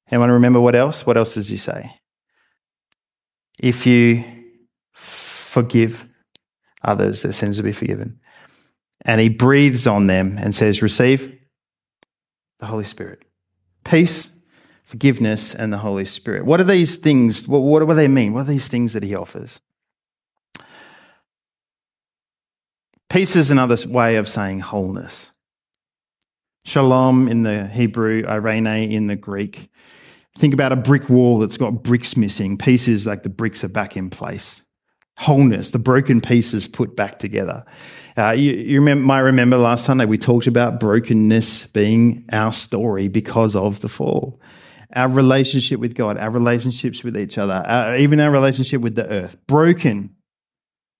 Anyone 0.09 0.31
remember 0.31 0.59
what 0.59 0.75
else? 0.75 1.05
What 1.05 1.17
else 1.17 1.35
does 1.35 1.49
he 1.49 1.57
say? 1.57 1.91
If 3.59 3.85
you 3.85 4.23
forgive 4.93 6.13
others, 6.83 7.21
their 7.21 7.33
sins 7.33 7.57
will 7.57 7.65
be 7.65 7.73
forgiven. 7.73 8.19
And 9.01 9.21
he 9.21 9.29
breathes 9.29 9.87
on 9.87 10.07
them 10.07 10.37
and 10.37 10.53
says, 10.53 10.81
Receive 10.81 11.39
the 12.59 12.65
Holy 12.67 12.83
Spirit. 12.83 13.23
Peace, 13.83 14.35
forgiveness, 14.83 15.53
and 15.53 15.71
the 15.71 15.77
Holy 15.77 16.05
Spirit. 16.05 16.45
What 16.45 16.59
are 16.59 16.65
these 16.65 16.97
things? 16.97 17.47
What, 17.47 17.59
what 17.59 17.87
do 17.87 17.93
they 17.93 18.07
mean? 18.07 18.33
What 18.33 18.41
are 18.41 18.51
these 18.51 18.67
things 18.67 18.93
that 18.93 19.03
he 19.03 19.15
offers? 19.15 19.59
Peace 23.09 23.37
is 23.37 23.51
another 23.51 23.77
way 23.87 24.17
of 24.17 24.27
saying 24.27 24.59
wholeness. 24.59 25.31
Shalom 26.65 27.29
in 27.29 27.43
the 27.43 27.65
Hebrew, 27.65 28.25
irene 28.27 28.67
in 28.67 29.07
the 29.07 29.15
Greek. 29.15 29.69
Think 30.37 30.53
about 30.53 30.73
a 30.73 30.75
brick 30.75 31.09
wall 31.09 31.39
that's 31.39 31.55
got 31.55 31.83
bricks 31.83 32.17
missing. 32.17 32.57
Pieces 32.57 33.07
like 33.07 33.23
the 33.23 33.29
bricks 33.29 33.63
are 33.63 33.69
back 33.69 33.95
in 33.95 34.09
place. 34.09 34.61
Wholeness, 35.19 35.71
the 35.71 35.79
broken 35.79 36.19
pieces 36.19 36.67
put 36.67 36.97
back 36.97 37.17
together. 37.17 37.63
Uh, 38.17 38.31
you, 38.31 38.51
you 38.51 38.79
remember, 38.81 39.05
might 39.05 39.19
remember 39.19 39.57
last 39.57 39.85
Sunday 39.85 40.03
we 40.03 40.17
talked 40.17 40.45
about 40.45 40.81
brokenness 40.81 41.67
being 41.67 42.25
our 42.33 42.51
story 42.51 43.07
because 43.07 43.55
of 43.55 43.79
the 43.79 43.89
fall. 43.89 44.41
Our 44.93 45.07
relationship 45.07 45.79
with 45.79 45.95
God, 45.95 46.17
our 46.17 46.29
relationships 46.29 47.05
with 47.05 47.17
each 47.17 47.37
other, 47.37 47.63
our, 47.65 47.95
even 47.95 48.19
our 48.19 48.31
relationship 48.31 48.81
with 48.81 48.95
the 48.95 49.07
earth, 49.07 49.37
broken 49.47 50.16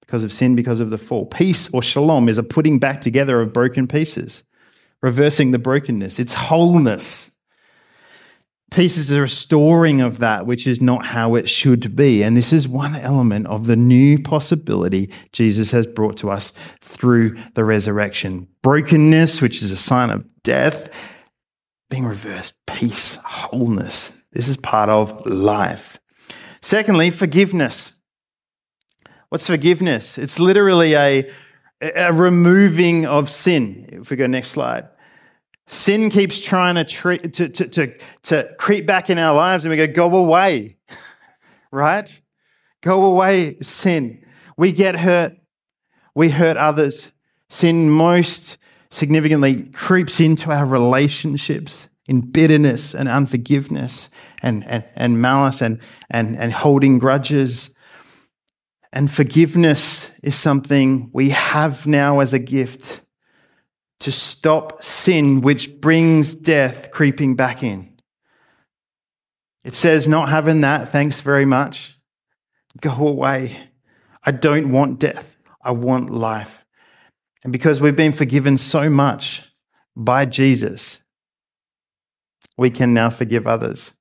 because 0.08 0.24
of 0.24 0.32
sin, 0.34 0.56
because 0.56 0.80
of 0.80 0.90
the 0.90 0.98
fall. 0.98 1.26
Peace 1.26 1.72
or 1.74 1.84
shalom 1.84 2.30
is 2.30 2.38
a 2.38 2.44
putting 2.44 2.80
back 2.80 3.02
together 3.02 3.42
of 3.42 3.54
broken 3.54 3.88
pieces, 3.88 4.44
reversing 5.02 5.52
the 5.52 5.60
brokenness. 5.60 6.18
It's 6.18 6.34
wholeness. 6.34 7.36
Peace 8.72 8.98
is 8.98 9.12
a 9.12 9.22
restoring 9.22 10.02
of 10.02 10.20
that 10.20 10.46
which 10.46 10.66
is 10.66 10.82
not 10.82 11.06
how 11.06 11.36
it 11.36 11.48
should 11.48 11.96
be. 11.96 12.24
And 12.24 12.36
this 12.36 12.52
is 12.52 12.68
one 12.68 12.96
element 12.96 13.48
of 13.48 13.68
the 13.68 13.76
new 13.76 14.18
possibility 14.22 15.12
Jesus 15.34 15.72
has 15.72 15.86
brought 15.86 16.18
to 16.18 16.30
us 16.30 16.52
through 16.82 17.38
the 17.56 17.66
resurrection. 17.66 18.48
Brokenness, 18.62 19.42
which 19.42 19.62
is 19.62 19.72
a 19.72 19.78
sign 19.78 20.10
of 20.10 20.26
death, 20.44 20.90
being 21.90 22.06
reversed. 22.06 22.54
Peace, 22.66 23.16
wholeness. 23.24 24.14
This 24.32 24.48
is 24.48 24.58
part 24.58 24.90
of 24.90 25.26
life. 25.26 25.98
Secondly, 26.62 27.10
forgiveness. 27.10 27.97
What's 29.30 29.48
forgiveness? 29.48 30.18
It's 30.18 30.40
literally 30.40 30.96
a, 30.96 31.30
a 31.82 32.14
removing 32.14 33.06
of 33.06 33.30
sin. 33.30 33.90
If 33.92 34.10
we 34.10 34.16
go 34.16 34.26
next 34.26 34.50
slide. 34.50 34.88
Sin 35.66 36.10
keeps 36.10 36.40
trying 36.40 36.76
to, 36.76 36.86
tre- 36.86 37.18
to, 37.18 37.50
to, 37.50 37.68
to, 37.68 37.94
to 38.24 38.50
creep 38.58 38.86
back 38.86 39.10
in 39.10 39.18
our 39.18 39.36
lives 39.36 39.66
and 39.66 39.70
we 39.70 39.76
go, 39.76 39.86
go 39.86 40.18
away, 40.18 40.78
right? 41.72 42.22
Go 42.82 43.04
away, 43.04 43.58
sin. 43.60 44.24
We 44.56 44.72
get 44.72 44.96
hurt. 44.96 45.36
We 46.16 46.30
hurt 46.30 46.56
others. 46.56 47.12
Sin 47.50 47.90
most 47.90 48.58
significantly 48.90 49.64
creeps 49.66 50.22
into 50.22 50.52
our 50.52 50.66
relationships 50.66 51.90
in 52.08 52.22
bitterness 52.22 52.96
and 52.96 53.10
unforgiveness 53.10 54.10
and, 54.42 54.66
and, 54.68 54.86
and 54.96 55.22
malice 55.22 55.62
and, 55.62 55.82
and, 56.10 56.38
and 56.38 56.54
holding 56.54 56.98
grudges 56.98 57.76
and 58.94 59.12
forgiveness 59.12 60.18
is 60.20 60.36
something 60.36 61.10
we 61.14 61.30
have 61.32 61.86
now 61.86 62.20
as 62.20 62.34
a 62.34 62.40
gift 62.40 63.02
to 64.00 64.12
stop 64.12 64.82
sin, 64.84 65.42
which 65.42 65.82
brings 65.82 66.36
death 66.36 66.92
creeping 66.92 67.36
back 67.36 67.64
in. 67.64 67.98
It 69.64 69.76
says, 69.76 70.08
not 70.08 70.30
having 70.30 70.62
that, 70.62 70.90
thanks 70.90 71.20
very 71.20 71.46
much. 71.46 72.00
Go 72.80 73.08
away. 73.08 73.58
I 74.24 74.32
don't 74.32 74.72
want 74.72 75.00
death. 75.00 75.36
I 75.62 75.72
want 75.72 76.10
life. 76.10 76.64
And 77.44 77.52
because 77.52 77.82
we've 77.82 77.96
been 77.96 78.14
forgiven 78.14 78.58
so 78.58 78.90
much 78.90 79.52
by 79.96 80.26
Jesus, 80.26 81.04
we 82.58 82.70
can 82.70 82.94
now 82.94 83.10
forgive 83.10 83.48
others. 83.48 83.98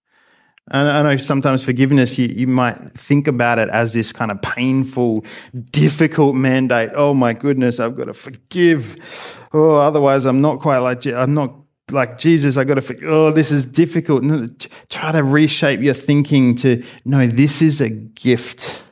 And 0.70 0.88
I 0.88 1.02
know 1.02 1.16
sometimes 1.16 1.62
forgiveness, 1.62 2.18
you, 2.18 2.26
you 2.26 2.48
might 2.48 2.76
think 2.94 3.29
about 3.29 3.59
it 3.59 3.68
as 3.68 3.92
this 3.92 4.12
kind 4.12 4.33
of 4.33 4.42
painful, 4.42 5.24
difficult 5.70 6.35
mandate. 6.35 6.90
Oh 6.94 7.14
my 7.14 7.35
goodness, 7.35 7.79
I've 7.79 7.96
got 7.96 8.07
to 8.07 8.14
forgive. 8.14 9.48
Oh, 9.52 9.76
otherwise 9.76 10.24
I'm 10.24 10.40
not 10.40 10.61
quite 10.61 10.79
like, 10.79 11.07
I'm 11.07 11.35
not 11.35 11.55
like 11.92 12.18
Jesus. 12.18 12.57
I've 12.57 12.66
got 12.66 12.74
to 12.74 12.81
forgive. 12.81 13.09
Oh, 13.09 13.31
this 13.31 13.52
is 13.52 13.64
difficult. 13.64 14.24
Try 14.88 15.12
to 15.12 15.22
reshape 15.22 15.81
your 15.81 15.94
thinking 15.94 16.57
to, 16.57 16.83
no, 17.05 17.29
this 17.29 17.62
is 17.62 17.81
a 17.81 17.90
gift 17.90 18.86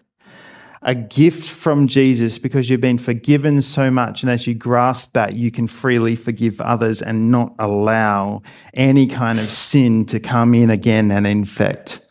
a 0.84 0.94
gift 0.94 1.48
from 1.48 1.88
Jesus 1.88 2.38
because 2.38 2.68
you've 2.68 2.80
been 2.80 2.98
forgiven 2.98 3.62
so 3.62 3.90
much. 3.90 4.22
And 4.22 4.30
as 4.30 4.46
you 4.46 4.54
grasp 4.54 5.14
that, 5.14 5.34
you 5.34 5.50
can 5.50 5.66
freely 5.66 6.14
forgive 6.14 6.60
others 6.60 7.00
and 7.00 7.30
not 7.30 7.54
allow 7.58 8.42
any 8.74 9.06
kind 9.06 9.40
of 9.40 9.50
sin 9.50 10.04
to 10.06 10.20
come 10.20 10.52
in 10.52 10.68
again 10.68 11.10
and 11.10 11.26
infect 11.26 12.06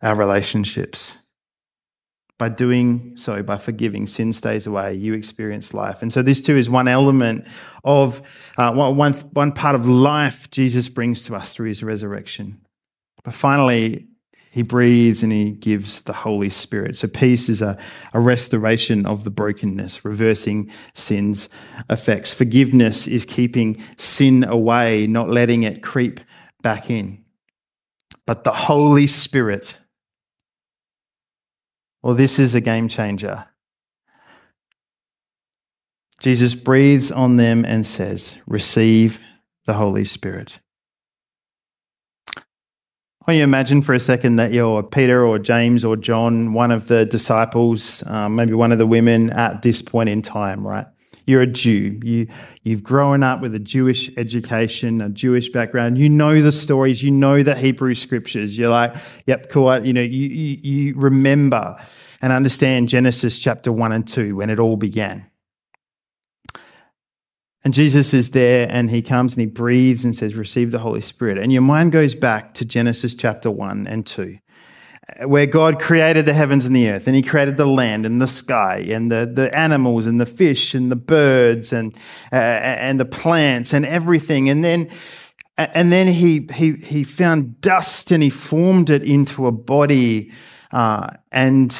our 0.00 0.14
relationships. 0.14 1.16
By 2.38 2.48
doing 2.48 3.16
so, 3.16 3.42
by 3.42 3.58
forgiving, 3.58 4.06
sin 4.06 4.32
stays 4.32 4.66
away, 4.66 4.94
you 4.94 5.12
experience 5.12 5.74
life. 5.74 6.00
And 6.00 6.10
so, 6.10 6.22
this 6.22 6.40
too 6.40 6.56
is 6.56 6.70
one 6.70 6.88
element 6.88 7.46
of 7.84 8.22
uh, 8.56 8.72
one, 8.72 9.12
one 9.12 9.52
part 9.52 9.74
of 9.74 9.86
life 9.86 10.50
Jesus 10.50 10.88
brings 10.88 11.24
to 11.24 11.34
us 11.34 11.52
through 11.52 11.68
his 11.68 11.82
resurrection. 11.82 12.62
But 13.24 13.34
finally, 13.34 14.08
he 14.52 14.62
breathes 14.62 15.22
and 15.22 15.30
he 15.30 15.52
gives 15.52 16.02
the 16.02 16.12
Holy 16.12 16.50
Spirit. 16.50 16.96
So 16.96 17.06
peace 17.06 17.48
is 17.48 17.62
a, 17.62 17.78
a 18.12 18.18
restoration 18.18 19.06
of 19.06 19.22
the 19.22 19.30
brokenness, 19.30 20.04
reversing 20.04 20.70
sin's 20.92 21.48
effects. 21.88 22.34
Forgiveness 22.34 23.06
is 23.06 23.24
keeping 23.24 23.80
sin 23.96 24.42
away, 24.42 25.06
not 25.06 25.30
letting 25.30 25.62
it 25.62 25.84
creep 25.84 26.20
back 26.62 26.90
in. 26.90 27.24
But 28.26 28.42
the 28.42 28.52
Holy 28.52 29.06
Spirit, 29.06 29.78
well, 32.02 32.14
this 32.14 32.40
is 32.40 32.54
a 32.54 32.60
game 32.60 32.88
changer. 32.88 33.44
Jesus 36.20 36.56
breathes 36.56 37.12
on 37.12 37.36
them 37.36 37.64
and 37.64 37.86
says, 37.86 38.38
Receive 38.46 39.20
the 39.64 39.74
Holy 39.74 40.04
Spirit. 40.04 40.58
Can 43.30 43.36
you 43.36 43.44
imagine 43.44 43.80
for 43.80 43.94
a 43.94 44.00
second 44.00 44.36
that 44.36 44.52
you're 44.52 44.82
Peter 44.82 45.24
or 45.24 45.38
James 45.38 45.84
or 45.84 45.96
John, 45.96 46.52
one 46.52 46.72
of 46.72 46.88
the 46.88 47.06
disciples, 47.06 48.04
um, 48.08 48.34
maybe 48.34 48.54
one 48.54 48.72
of 48.72 48.78
the 48.78 48.88
women 48.88 49.30
at 49.30 49.62
this 49.62 49.82
point 49.82 50.08
in 50.08 50.20
time, 50.20 50.66
right? 50.66 50.88
You're 51.28 51.42
a 51.42 51.46
Jew. 51.46 52.00
You, 52.02 52.26
you've 52.64 52.82
grown 52.82 53.22
up 53.22 53.40
with 53.40 53.54
a 53.54 53.60
Jewish 53.60 54.10
education, 54.18 55.00
a 55.00 55.08
Jewish 55.08 55.48
background. 55.48 55.96
You 55.96 56.08
know 56.08 56.42
the 56.42 56.50
stories. 56.50 57.04
You 57.04 57.12
know 57.12 57.44
the 57.44 57.54
Hebrew 57.54 57.94
scriptures. 57.94 58.58
You're 58.58 58.70
like, 58.70 58.96
yep, 59.26 59.48
cool. 59.48 59.78
You 59.86 59.92
know, 59.92 60.02
you, 60.02 60.26
you, 60.26 60.58
you 60.62 60.94
remember 60.96 61.76
and 62.20 62.32
understand 62.32 62.88
Genesis 62.88 63.38
chapter 63.38 63.70
one 63.70 63.92
and 63.92 64.08
two 64.08 64.34
when 64.34 64.50
it 64.50 64.58
all 64.58 64.76
began. 64.76 65.29
And 67.62 67.74
Jesus 67.74 68.14
is 68.14 68.30
there 68.30 68.66
and 68.70 68.90
he 68.90 69.02
comes 69.02 69.34
and 69.34 69.40
he 69.40 69.46
breathes 69.46 70.04
and 70.04 70.14
says, 70.14 70.34
Receive 70.34 70.70
the 70.70 70.78
Holy 70.78 71.02
Spirit. 71.02 71.38
And 71.38 71.52
your 71.52 71.62
mind 71.62 71.92
goes 71.92 72.14
back 72.14 72.54
to 72.54 72.64
Genesis 72.64 73.14
chapter 73.14 73.50
1 73.50 73.86
and 73.86 74.06
2, 74.06 74.38
where 75.26 75.44
God 75.44 75.78
created 75.78 76.24
the 76.24 76.32
heavens 76.32 76.64
and 76.64 76.74
the 76.74 76.88
earth 76.88 77.06
and 77.06 77.14
he 77.14 77.22
created 77.22 77.58
the 77.58 77.66
land 77.66 78.06
and 78.06 78.20
the 78.20 78.26
sky 78.26 78.78
and 78.88 79.12
the, 79.12 79.30
the 79.30 79.54
animals 79.56 80.06
and 80.06 80.18
the 80.18 80.26
fish 80.26 80.74
and 80.74 80.90
the 80.90 80.96
birds 80.96 81.72
and, 81.72 81.94
uh, 82.32 82.36
and 82.36 82.98
the 82.98 83.04
plants 83.04 83.74
and 83.74 83.84
everything. 83.84 84.48
And 84.48 84.64
then 84.64 84.88
and 85.74 85.92
then 85.92 86.06
he, 86.06 86.48
he, 86.54 86.72
he 86.72 87.04
found 87.04 87.60
dust 87.60 88.10
and 88.12 88.22
he 88.22 88.30
formed 88.30 88.88
it 88.88 89.02
into 89.02 89.46
a 89.46 89.52
body. 89.52 90.32
Uh, 90.72 91.10
and 91.30 91.70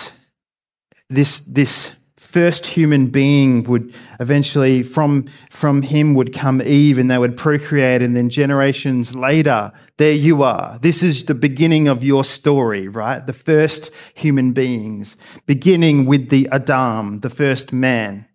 this, 1.08 1.40
this 1.40 1.96
first 2.30 2.66
human 2.66 3.08
being 3.08 3.64
would 3.64 3.92
eventually 4.20 4.84
from 4.84 5.24
from 5.50 5.82
him 5.82 6.14
would 6.14 6.32
come 6.32 6.62
eve 6.62 6.96
and 6.96 7.10
they 7.10 7.18
would 7.18 7.36
procreate 7.36 8.02
and 8.02 8.16
then 8.16 8.30
generations 8.30 9.16
later 9.16 9.72
there 9.96 10.12
you 10.12 10.44
are. 10.44 10.78
This 10.80 11.02
is 11.02 11.24
the 11.24 11.34
beginning 11.34 11.88
of 11.88 12.04
your 12.04 12.22
story 12.22 12.86
right? 12.86 13.26
The 13.26 13.32
first 13.32 13.90
human 14.14 14.52
beings 14.52 15.16
beginning 15.46 16.06
with 16.06 16.30
the 16.30 16.48
adam 16.52 17.18
the 17.20 17.30
first 17.30 17.72
man. 17.72 18.26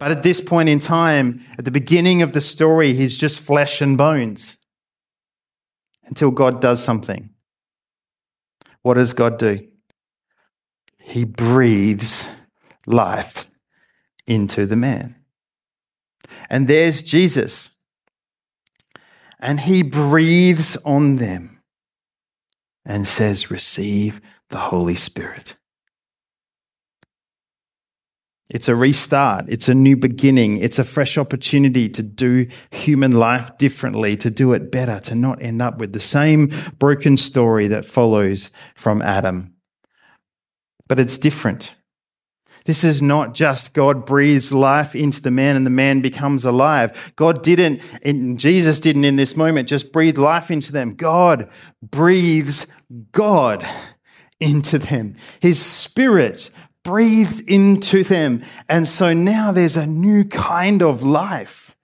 But 0.00 0.10
at 0.10 0.24
this 0.24 0.40
point 0.40 0.68
in 0.68 0.80
time 0.80 1.40
at 1.56 1.64
the 1.64 1.70
beginning 1.70 2.22
of 2.22 2.32
the 2.32 2.40
story 2.40 2.94
he's 2.94 3.16
just 3.16 3.38
flesh 3.38 3.80
and 3.80 3.96
bones 3.96 4.56
until 6.02 6.32
god 6.32 6.60
does 6.60 6.82
something. 6.82 7.30
What 8.82 8.94
does 8.94 9.12
god 9.12 9.38
do 9.38 9.67
he 11.08 11.24
breathes 11.24 12.28
life 12.86 13.46
into 14.26 14.66
the 14.66 14.76
man. 14.76 15.16
And 16.50 16.68
there's 16.68 17.02
Jesus. 17.02 17.78
And 19.40 19.60
he 19.60 19.82
breathes 19.82 20.76
on 20.84 21.16
them 21.16 21.62
and 22.84 23.08
says, 23.08 23.50
Receive 23.50 24.20
the 24.50 24.58
Holy 24.58 24.96
Spirit. 24.96 25.56
It's 28.50 28.68
a 28.68 28.76
restart. 28.76 29.46
It's 29.48 29.68
a 29.68 29.74
new 29.74 29.96
beginning. 29.96 30.58
It's 30.58 30.78
a 30.78 30.84
fresh 30.84 31.16
opportunity 31.16 31.88
to 31.88 32.02
do 32.02 32.46
human 32.70 33.12
life 33.12 33.56
differently, 33.56 34.14
to 34.18 34.30
do 34.30 34.52
it 34.52 34.70
better, 34.70 35.00
to 35.00 35.14
not 35.14 35.40
end 35.42 35.62
up 35.62 35.78
with 35.78 35.94
the 35.94 36.00
same 36.00 36.50
broken 36.78 37.16
story 37.16 37.66
that 37.68 37.86
follows 37.86 38.50
from 38.74 39.00
Adam. 39.00 39.54
But 40.88 40.98
it's 40.98 41.18
different. 41.18 41.74
This 42.64 42.84
is 42.84 43.00
not 43.00 43.34
just 43.34 43.72
God 43.72 44.04
breathes 44.04 44.52
life 44.52 44.94
into 44.94 45.22
the 45.22 45.30
man 45.30 45.56
and 45.56 45.64
the 45.64 45.70
man 45.70 46.00
becomes 46.00 46.44
alive. 46.44 47.12
God 47.16 47.42
didn't, 47.42 47.80
and 48.02 48.38
Jesus 48.38 48.80
didn't 48.80 49.04
in 49.04 49.16
this 49.16 49.36
moment 49.36 49.68
just 49.68 49.92
breathe 49.92 50.18
life 50.18 50.50
into 50.50 50.72
them. 50.72 50.94
God 50.94 51.48
breathes 51.82 52.66
God 53.10 53.66
into 54.40 54.78
them. 54.78 55.16
His 55.40 55.60
spirit 55.64 56.50
breathed 56.84 57.40
into 57.48 58.04
them. 58.04 58.42
And 58.68 58.86
so 58.86 59.12
now 59.12 59.52
there's 59.52 59.76
a 59.76 59.86
new 59.86 60.24
kind 60.24 60.82
of 60.82 61.02
life, 61.02 61.76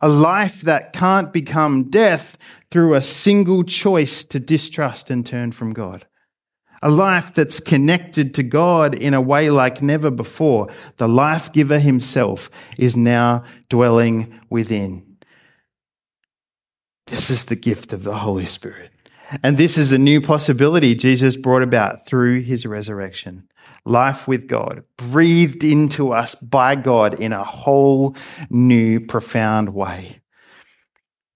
a 0.00 0.08
life 0.08 0.62
that 0.62 0.92
can't 0.92 1.32
become 1.32 1.90
death 1.90 2.38
through 2.70 2.94
a 2.94 3.02
single 3.02 3.62
choice 3.62 4.24
to 4.24 4.40
distrust 4.40 5.10
and 5.10 5.24
turn 5.24 5.52
from 5.52 5.72
God. 5.72 6.06
A 6.84 6.90
life 6.90 7.34
that's 7.34 7.60
connected 7.60 8.34
to 8.34 8.42
God 8.42 8.94
in 8.94 9.14
a 9.14 9.20
way 9.20 9.48
like 9.48 9.80
never 9.80 10.10
before. 10.10 10.68
The 10.98 11.08
life 11.08 11.50
giver 11.50 11.78
himself 11.78 12.50
is 12.78 12.94
now 12.96 13.42
dwelling 13.70 14.38
within. 14.50 15.16
This 17.06 17.30
is 17.30 17.46
the 17.46 17.56
gift 17.56 17.92
of 17.94 18.04
the 18.04 18.18
Holy 18.18 18.44
Spirit. 18.44 18.90
And 19.42 19.56
this 19.56 19.78
is 19.78 19.92
a 19.92 19.98
new 19.98 20.20
possibility 20.20 20.94
Jesus 20.94 21.38
brought 21.38 21.62
about 21.62 22.06
through 22.06 22.40
his 22.40 22.66
resurrection. 22.66 23.48
Life 23.86 24.28
with 24.28 24.46
God, 24.46 24.84
breathed 24.98 25.64
into 25.64 26.12
us 26.12 26.34
by 26.34 26.74
God 26.74 27.18
in 27.18 27.32
a 27.32 27.44
whole 27.44 28.14
new, 28.50 29.00
profound 29.00 29.74
way. 29.74 30.20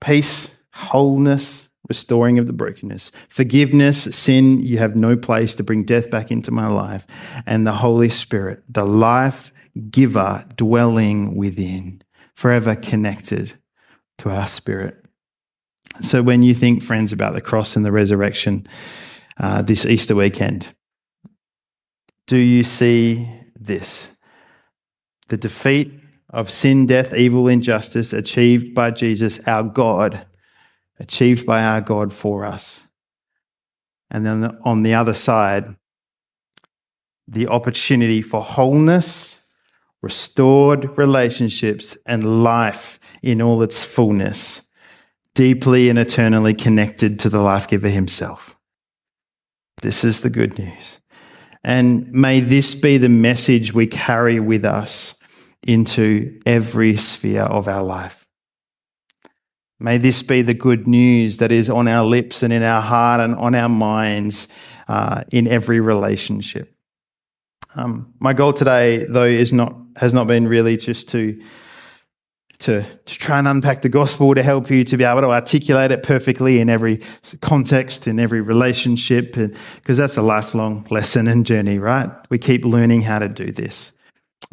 Peace, 0.01 0.67
wholeness, 0.75 1.68
restoring 1.89 2.39
of 2.39 2.47
the 2.47 2.53
brokenness, 2.53 3.13
forgiveness, 3.29 4.03
sin, 4.15 4.61
you 4.61 4.79
have 4.79 4.97
no 4.97 5.17
place 5.17 5.55
to 5.57 5.63
bring 5.63 5.85
death 5.85 6.11
back 6.11 6.31
into 6.31 6.51
my 6.51 6.67
life, 6.67 7.07
and 7.47 7.67
the 7.67 7.73
Holy 7.73 8.09
Spirit, 8.09 8.63
the 8.69 8.85
life 8.85 9.53
giver 9.91 10.45
dwelling 10.57 11.37
within, 11.37 12.03
forever 12.35 12.75
connected 12.75 13.55
to 14.19 14.31
our 14.31 14.49
spirit. 14.49 15.05
So, 16.03 16.23
when 16.23 16.43
you 16.43 16.55
think, 16.55 16.83
friends, 16.83 17.13
about 17.13 17.35
the 17.35 17.41
cross 17.41 17.77
and 17.77 17.85
the 17.85 17.93
resurrection 17.93 18.67
uh, 19.39 19.63
this 19.63 19.87
Easter 19.87 20.15
weekend, 20.15 20.75
do 22.27 22.37
you 22.37 22.63
see 22.63 23.29
this? 23.59 24.17
The 25.29 25.37
defeat 25.37 25.93
of 26.31 26.51
sin, 26.51 26.87
death, 26.87 27.15
evil, 27.15 27.49
injustice 27.49 28.13
achieved 28.13 28.75
by 28.75 28.91
Jesus, 28.91 29.47
our 29.49 29.63
God, 29.63 30.27
achieved 30.99 31.47
by 31.47 31.63
our 31.63 31.81
God 31.81 32.13
for 32.13 32.45
us. 32.45 32.89
And 34.11 34.25
then 34.25 34.59
on 34.65 34.83
the 34.83 34.95
other 34.95 35.15
side, 35.15 35.77
the 37.27 37.47
opportunity 37.49 38.23
for 38.23 38.41
wholeness, 38.41 39.53
restored 40.03 40.97
relationships, 40.97 41.97
and 42.07 42.43
life 42.43 42.99
in 43.23 43.43
all 43.43 43.63
its 43.63 43.85
fullness 43.85 44.69
deeply 45.35 45.89
and 45.89 45.99
eternally 45.99 46.53
connected 46.53 47.19
to 47.21 47.29
the 47.29 47.41
life 47.41 47.69
giver 47.69 47.89
himself. 47.89 48.57
This 49.83 50.03
is 50.03 50.23
the 50.23 50.31
good 50.31 50.59
news. 50.59 50.99
And 51.63 52.11
may 52.11 52.41
this 52.41 52.75
be 52.75 52.99
the 52.99 53.09
message 53.09 53.73
we 53.73 53.87
carry 53.87 54.41
with 54.41 54.65
us 54.65 55.15
into 55.67 56.41
every 56.47 56.97
sphere 56.97 57.43
of 57.43 57.69
our 57.69 57.83
life. 57.83 58.27
May 59.81 59.99
this 59.99 60.23
be 60.23 60.43
the 60.43 60.55
good 60.55 60.89
news 60.89 61.37
that 61.37 61.53
is 61.53 61.71
on 61.71 61.87
our 61.87 62.05
lips 62.05 62.43
and 62.43 62.53
in 62.53 62.63
our 62.63 62.83
heart 62.83 63.21
and 63.21 63.35
on 63.37 63.55
our 63.55 63.69
minds 63.69 64.49
uh, 64.89 65.23
in 65.31 65.47
every 65.47 65.79
relationship. 65.79 66.75
Um, 67.77 68.13
my 68.19 68.33
goal 68.33 68.53
today, 68.53 69.05
though, 69.09 69.25
is 69.25 69.53
not 69.53 69.77
has 69.97 70.13
not 70.15 70.27
been 70.27 70.49
really 70.49 70.77
just 70.77 71.09
to 71.11 71.41
to, 72.61 72.83
to 72.83 73.19
try 73.19 73.39
and 73.39 73.47
unpack 73.47 73.83
the 73.83 73.89
gospel 73.89 74.35
to 74.35 74.43
help 74.43 74.69
you 74.69 74.83
to 74.83 74.97
be 74.97 75.05
able 75.05 75.21
to 75.21 75.31
articulate 75.31 75.93
it 75.93 76.03
perfectly 76.03 76.59
in 76.59 76.69
every 76.69 77.01
context, 77.41 78.09
in 78.09 78.19
every 78.19 78.41
relationship, 78.41 79.33
because 79.33 79.97
that's 79.97 80.17
a 80.17 80.23
lifelong 80.23 80.85
lesson 80.91 81.29
and 81.29 81.47
journey, 81.47 81.79
right? 81.79 82.11
We 82.31 82.39
keep 82.39 82.65
learning 82.65 83.03
how 83.03 83.21
to 83.21 83.29
do 83.29 83.53
this, 83.53 83.93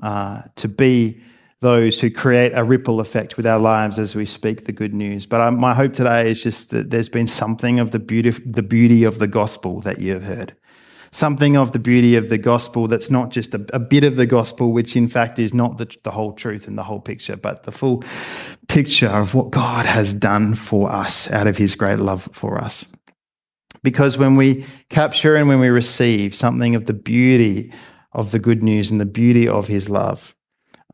uh, 0.03 0.43
to 0.57 0.67
be 0.67 1.19
those 1.65 1.99
who 1.99 2.11
create 2.11 2.51
a 2.53 2.63
ripple 2.63 2.99
effect 2.99 3.37
with 3.37 3.45
our 3.45 3.59
lives 3.59 3.97
as 3.97 4.15
we 4.15 4.23
speak 4.23 4.65
the 4.65 4.71
good 4.71 4.93
news. 4.93 5.25
But 5.25 5.41
um, 5.41 5.59
my 5.59 5.73
hope 5.73 5.93
today 5.93 6.29
is 6.29 6.43
just 6.43 6.69
that 6.69 6.91
there's 6.91 7.09
been 7.09 7.25
something 7.27 7.79
of 7.79 7.89
the 7.89 7.97
beauty, 7.99 8.29
the 8.29 8.61
beauty 8.61 9.03
of 9.03 9.17
the 9.17 9.27
gospel 9.27 9.81
that 9.81 9.99
you 9.99 10.13
have 10.13 10.23
heard 10.23 10.55
something 11.11 11.55
of 11.55 11.71
the 11.71 11.79
beauty 11.79 12.17
of 12.17 12.27
the 12.27 12.37
gospel 12.37 12.87
that's 12.87 13.09
not 13.09 13.29
just 13.29 13.53
a, 13.53 13.65
a 13.71 13.79
bit 13.79 14.03
of 14.03 14.17
the 14.17 14.25
gospel, 14.25 14.73
which 14.73 14.97
in 14.97 15.07
fact 15.07 15.39
is 15.39 15.53
not 15.53 15.77
the, 15.77 15.87
the 16.03 16.11
whole 16.11 16.33
truth 16.33 16.67
and 16.67 16.77
the 16.77 16.83
whole 16.83 16.99
picture, 16.99 17.37
but 17.37 17.63
the 17.63 17.71
full 17.71 18.03
picture 18.67 19.07
of 19.07 19.33
what 19.33 19.49
God 19.49 19.85
has 19.85 20.13
done 20.13 20.55
for 20.55 20.91
us 20.91 21.31
out 21.31 21.47
of 21.47 21.57
his 21.57 21.73
great 21.75 21.99
love 21.99 22.27
for 22.33 22.59
us. 22.59 22.85
Because 23.81 24.17
when 24.17 24.35
we 24.35 24.65
capture 24.89 25.37
and 25.37 25.47
when 25.47 25.61
we 25.61 25.69
receive 25.69 26.35
something 26.35 26.75
of 26.75 26.85
the 26.85 26.93
beauty 26.93 27.71
of 28.11 28.31
the 28.31 28.39
good 28.39 28.61
news 28.61 28.91
and 28.91 28.99
the 28.99 29.05
beauty 29.05 29.47
of 29.47 29.67
his 29.67 29.87
love, 29.87 30.35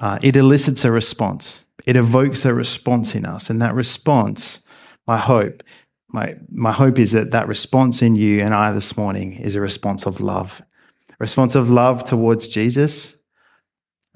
uh, 0.02 0.18
it 0.24 0.36
elicits 0.36 0.84
a 0.84 0.92
response. 0.92 1.66
It 1.86 1.96
evokes 1.96 2.44
a 2.44 2.54
response 2.54 3.16
in 3.16 3.24
us. 3.24 3.50
And 3.50 3.62
that 3.62 3.76
response, 3.76 4.66
my 5.08 5.18
hope, 5.18 5.64
my, 6.10 6.36
my 6.52 6.72
hope 6.72 7.00
is 7.00 7.12
that 7.12 7.32
that 7.32 7.48
response 7.48 8.02
in 8.02 8.16
you 8.16 8.42
and 8.42 8.54
I 8.54 8.72
this 8.72 8.98
morning 8.98 9.34
is 9.34 9.56
a 9.56 9.62
response 9.62 10.06
of 10.06 10.20
love, 10.20 10.62
a 11.10 11.16
response 11.20 11.56
of 11.56 11.70
love 11.70 12.04
towards 12.04 12.48
Jesus, 12.48 13.22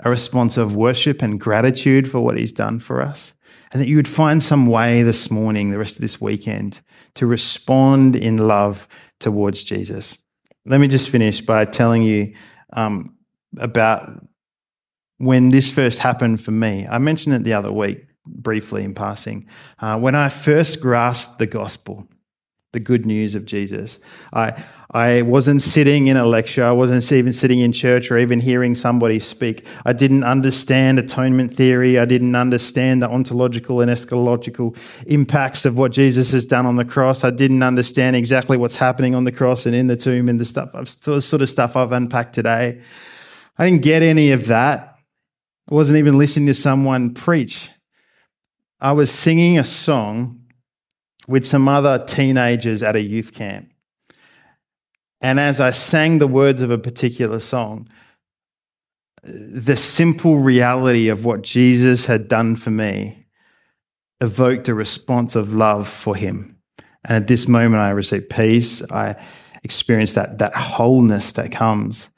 a 0.04 0.10
response 0.10 0.58
of 0.58 0.76
worship 0.76 1.22
and 1.22 1.40
gratitude 1.40 2.10
for 2.10 2.20
what 2.20 2.38
he's 2.38 2.52
done 2.52 2.80
for 2.80 3.02
us. 3.02 3.36
And 3.72 3.82
that 3.82 3.88
you 3.88 3.96
would 3.96 4.08
find 4.08 4.44
some 4.44 4.66
way 4.66 5.04
this 5.04 5.30
morning, 5.30 5.70
the 5.70 5.78
rest 5.78 5.98
of 5.98 6.02
this 6.02 6.20
weekend, 6.20 6.82
to 7.14 7.28
respond 7.28 8.16
in 8.16 8.38
love 8.38 8.88
towards 9.20 9.64
Jesus. 9.64 10.18
Let 10.66 10.80
me 10.80 10.88
just 10.88 11.10
finish 11.10 11.42
by 11.42 11.66
telling 11.66 12.04
you 12.04 12.34
um, 12.74 13.16
about 13.58 14.26
when 15.18 15.50
this 15.50 15.72
first 15.72 16.00
happened 16.00 16.42
for 16.42 16.52
me. 16.52 16.86
I 16.90 16.98
mentioned 16.98 17.36
it 17.36 17.44
the 17.44 17.54
other 17.54 17.72
week 17.72 18.06
briefly 18.26 18.84
in 18.84 18.94
passing. 18.94 19.48
Uh, 19.80 19.98
when 19.98 20.16
I 20.16 20.30
first 20.30 20.82
grasped 20.82 21.38
the 21.38 21.46
gospel, 21.46 22.08
the 22.74 22.80
good 22.80 23.06
news 23.06 23.36
of 23.36 23.46
Jesus, 23.46 24.00
I, 24.34 24.62
I 24.92 25.22
wasn't 25.22 25.62
sitting 25.62 26.08
in 26.08 26.18
a 26.18 26.26
lecture, 26.26 26.66
I 26.66 26.72
wasn't 26.72 27.10
even 27.14 27.32
sitting 27.32 27.60
in 27.60 27.72
church 27.72 28.12
or 28.12 28.18
even 28.18 28.42
hearing 28.42 28.76
somebody 28.76 29.20
speak. 29.20 29.66
I 29.86 29.94
didn't 29.94 30.26
understand 30.26 31.00
atonement 31.00 31.54
theory, 31.54 31.98
I 31.98 32.04
didn't 32.04 32.36
understand 32.36 33.02
the 33.02 33.10
ontological 33.10 33.80
and 33.80 33.90
eschatological 33.90 34.78
impacts 35.08 35.64
of 35.64 35.78
what 35.78 35.94
Jesus 35.94 36.32
has 36.32 36.46
done 36.46 36.66
on 36.66 36.76
the 36.76 36.84
cross. 36.84 37.24
I 37.24 37.30
didn't 37.30 37.64
understand 37.64 38.18
exactly 38.18 38.58
what's 38.58 38.76
happening 38.76 39.16
on 39.16 39.24
the 39.24 39.32
cross 39.32 39.66
and 39.66 39.76
in 39.76 39.88
the 39.88 39.98
tomb 39.98 40.28
and 40.28 40.40
the 40.40 40.46
stuff, 40.46 40.74
the 40.74 41.22
sort 41.22 41.42
of 41.42 41.50
stuff 41.50 41.78
I've 41.78 41.94
unpacked 41.94 42.34
today. 42.34 42.82
I 43.58 43.70
didn't 43.70 43.84
get 43.84 44.02
any 44.02 44.32
of 44.32 44.48
that. 44.48 44.95
I 45.70 45.74
wasn't 45.74 45.98
even 45.98 46.18
listening 46.18 46.48
to 46.48 46.54
someone 46.54 47.14
preach 47.14 47.70
I 48.80 48.92
was 48.92 49.12
singing 49.12 49.58
a 49.58 49.64
song 49.64 50.42
with 51.28 51.46
some 51.48 51.68
other 51.68 52.04
teenagers 52.06 52.84
at 52.84 52.96
a 52.96 53.02
youth 53.02 53.34
camp. 53.34 53.72
And 55.22 55.40
as 55.40 55.60
I 55.60 55.72
sang 55.72 56.20
the 56.20 56.28
words 56.28 56.62
of 56.62 56.70
a 56.70 56.78
particular 56.78 57.40
song, 57.40 57.88
the 59.24 59.76
simple 59.76 60.38
reality 60.38 61.08
of 61.08 61.26
what 61.26 61.42
Jesus 61.42 62.06
had 62.06 62.28
done 62.28 62.56
for 62.56 62.70
me 62.70 63.22
evoked 64.22 64.68
a 64.68 64.76
response 64.76 65.36
of 65.36 65.56
love 65.56 65.88
for 65.88 66.16
him. 66.16 66.48
And 67.06 67.18
at 67.18 67.28
this 67.28 67.48
moment, 67.48 67.82
I 67.82 67.90
received 67.90 68.30
peace. 68.30 68.84
I 68.92 69.16
experienced 69.64 70.16
that, 70.16 70.38
that 70.38 70.54
wholeness 70.54 71.32
that 71.32 71.52
comes 71.52 72.12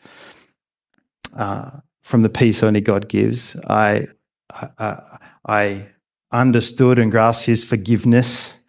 uh, 1.34 1.70
from 2.08 2.22
the 2.22 2.30
peace 2.30 2.64
only 2.64 2.80
God 2.80 3.10
gives. 3.10 3.58
I, 3.68 4.08
I, 4.80 5.18
I 5.46 5.88
understood 6.32 7.00
and 7.00 7.12
grasped 7.12 7.48
his 7.48 7.66
forgiveness. 7.66 8.62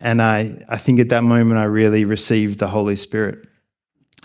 And 0.00 0.20
I, 0.20 0.64
I 0.68 0.76
think 0.76 0.98
at 0.98 1.10
that 1.10 1.22
moment, 1.22 1.60
I 1.60 1.64
really 1.64 2.04
received 2.04 2.58
the 2.58 2.66
Holy 2.66 2.96
Spirit. 2.96 3.46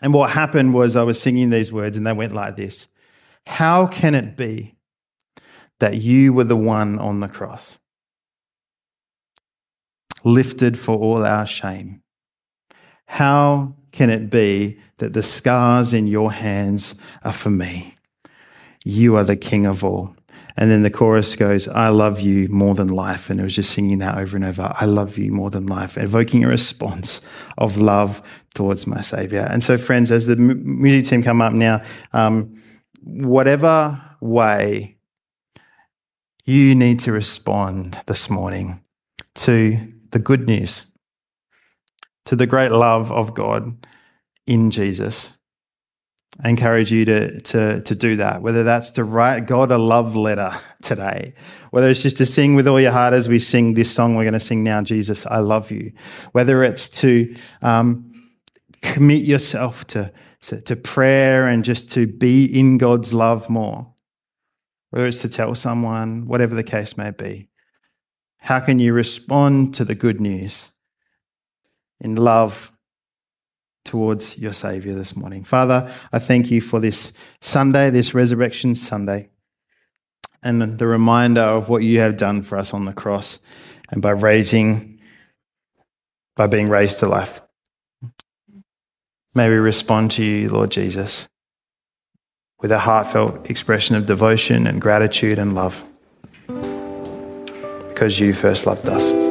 And 0.01 0.11
what 0.11 0.31
happened 0.31 0.73
was 0.73 0.95
I 0.95 1.03
was 1.03 1.21
singing 1.21 1.51
these 1.51 1.71
words, 1.71 1.97
and 1.97 2.07
they 2.07 2.11
went 2.11 2.33
like 2.33 2.55
this 2.55 2.87
How 3.45 3.85
can 3.85 4.15
it 4.15 4.35
be 4.35 4.75
that 5.77 5.97
you 5.97 6.33
were 6.33 6.45
the 6.45 6.55
one 6.55 6.97
on 6.97 7.19
the 7.19 7.29
cross, 7.29 7.77
lifted 10.23 10.79
for 10.79 10.97
all 10.97 11.23
our 11.23 11.45
shame? 11.45 12.01
How 13.05 13.75
can 13.91 14.09
it 14.09 14.31
be 14.31 14.79
that 14.97 15.13
the 15.13 15.21
scars 15.21 15.93
in 15.93 16.07
your 16.07 16.31
hands 16.31 16.99
are 17.23 17.33
for 17.33 17.51
me? 17.51 17.93
You 18.83 19.15
are 19.17 19.23
the 19.23 19.35
King 19.35 19.65
of 19.65 19.83
all. 19.83 20.15
And 20.57 20.69
then 20.69 20.83
the 20.83 20.91
chorus 20.91 21.35
goes, 21.35 21.67
I 21.67 21.89
love 21.89 22.19
you 22.19 22.49
more 22.49 22.75
than 22.75 22.89
life. 22.89 23.29
And 23.29 23.39
it 23.39 23.43
was 23.43 23.55
just 23.55 23.71
singing 23.71 23.99
that 23.99 24.17
over 24.17 24.35
and 24.35 24.45
over. 24.45 24.73
I 24.75 24.85
love 24.85 25.17
you 25.17 25.31
more 25.31 25.49
than 25.49 25.67
life, 25.67 25.97
evoking 25.97 26.43
a 26.43 26.49
response 26.49 27.21
of 27.57 27.77
love 27.77 28.21
towards 28.53 28.85
my 28.85 29.01
Savior. 29.01 29.47
And 29.49 29.63
so, 29.63 29.77
friends, 29.77 30.11
as 30.11 30.25
the 30.25 30.35
music 30.35 31.09
team 31.09 31.23
come 31.23 31.41
up 31.41 31.53
now, 31.53 31.81
um, 32.11 32.55
whatever 33.03 34.01
way 34.19 34.97
you 36.45 36.75
need 36.75 36.99
to 37.01 37.11
respond 37.11 38.01
this 38.07 38.29
morning 38.29 38.81
to 39.35 39.79
the 40.11 40.19
good 40.19 40.47
news, 40.47 40.91
to 42.25 42.35
the 42.35 42.47
great 42.47 42.71
love 42.71 43.11
of 43.11 43.33
God 43.33 43.87
in 44.45 44.71
Jesus. 44.71 45.38
I 46.41 46.49
encourage 46.49 46.91
you 46.91 47.03
to, 47.05 47.41
to, 47.41 47.81
to 47.81 47.95
do 47.95 48.15
that, 48.17 48.41
whether 48.41 48.63
that's 48.63 48.91
to 48.91 49.03
write 49.03 49.45
God 49.45 49.71
a 49.71 49.77
love 49.77 50.15
letter 50.15 50.51
today, 50.81 51.33
whether 51.71 51.89
it's 51.89 52.01
just 52.01 52.17
to 52.17 52.25
sing 52.25 52.55
with 52.55 52.67
all 52.67 52.79
your 52.79 52.93
heart 52.93 53.13
as 53.13 53.27
we 53.27 53.39
sing 53.39 53.73
this 53.73 53.93
song 53.93 54.15
we're 54.15 54.23
going 54.23 54.33
to 54.33 54.39
sing 54.39 54.63
now, 54.63 54.81
Jesus, 54.81 55.25
I 55.25 55.39
love 55.39 55.69
you, 55.69 55.91
whether 56.31 56.63
it's 56.63 56.87
to 57.01 57.35
um, 57.61 58.31
commit 58.81 59.23
yourself 59.23 59.85
to, 59.87 60.13
to 60.41 60.75
prayer 60.77 61.47
and 61.47 61.65
just 61.65 61.91
to 61.91 62.07
be 62.07 62.45
in 62.45 62.77
God's 62.77 63.13
love 63.13 63.49
more, 63.49 63.93
whether 64.91 65.07
it's 65.07 65.21
to 65.23 65.29
tell 65.29 65.53
someone, 65.55 66.25
whatever 66.25 66.55
the 66.55 66.63
case 66.63 66.97
may 66.97 67.11
be. 67.11 67.49
How 68.41 68.61
can 68.61 68.79
you 68.79 68.93
respond 68.93 69.73
to 69.75 69.83
the 69.83 69.95
good 69.95 70.21
news 70.21 70.71
in 71.99 72.15
love 72.15 72.71
towards 73.85 74.37
your 74.37 74.53
Savior 74.53 74.93
this 74.93 75.15
morning? 75.15 75.43
Father, 75.43 75.91
I 76.11 76.19
thank 76.19 76.51
you 76.51 76.61
for 76.61 76.79
this 76.79 77.13
Sunday, 77.41 77.89
this 77.89 78.13
Resurrection 78.13 78.75
Sunday, 78.75 79.29
and 80.43 80.61
the 80.61 80.87
reminder 80.87 81.41
of 81.41 81.69
what 81.69 81.83
you 81.83 81.99
have 81.99 82.17
done 82.17 82.41
for 82.41 82.57
us 82.57 82.73
on 82.73 82.85
the 82.85 82.93
cross 82.93 83.39
and 83.91 84.01
by 84.01 84.11
raising, 84.11 84.99
by 86.35 86.47
being 86.47 86.69
raised 86.69 86.99
to 86.99 87.07
life. 87.07 87.41
May 89.35 89.49
we 89.49 89.55
respond 89.55 90.11
to 90.11 90.23
you, 90.23 90.49
Lord 90.49 90.71
Jesus, 90.71 91.29
with 92.61 92.71
a 92.71 92.79
heartfelt 92.79 93.49
expression 93.49 93.95
of 93.95 94.05
devotion 94.05 94.67
and 94.67 94.81
gratitude 94.81 95.39
and 95.39 95.53
love 95.53 95.83
because 97.99 98.17
you 98.17 98.33
first 98.33 98.65
loved 98.65 98.87
us. 98.87 99.28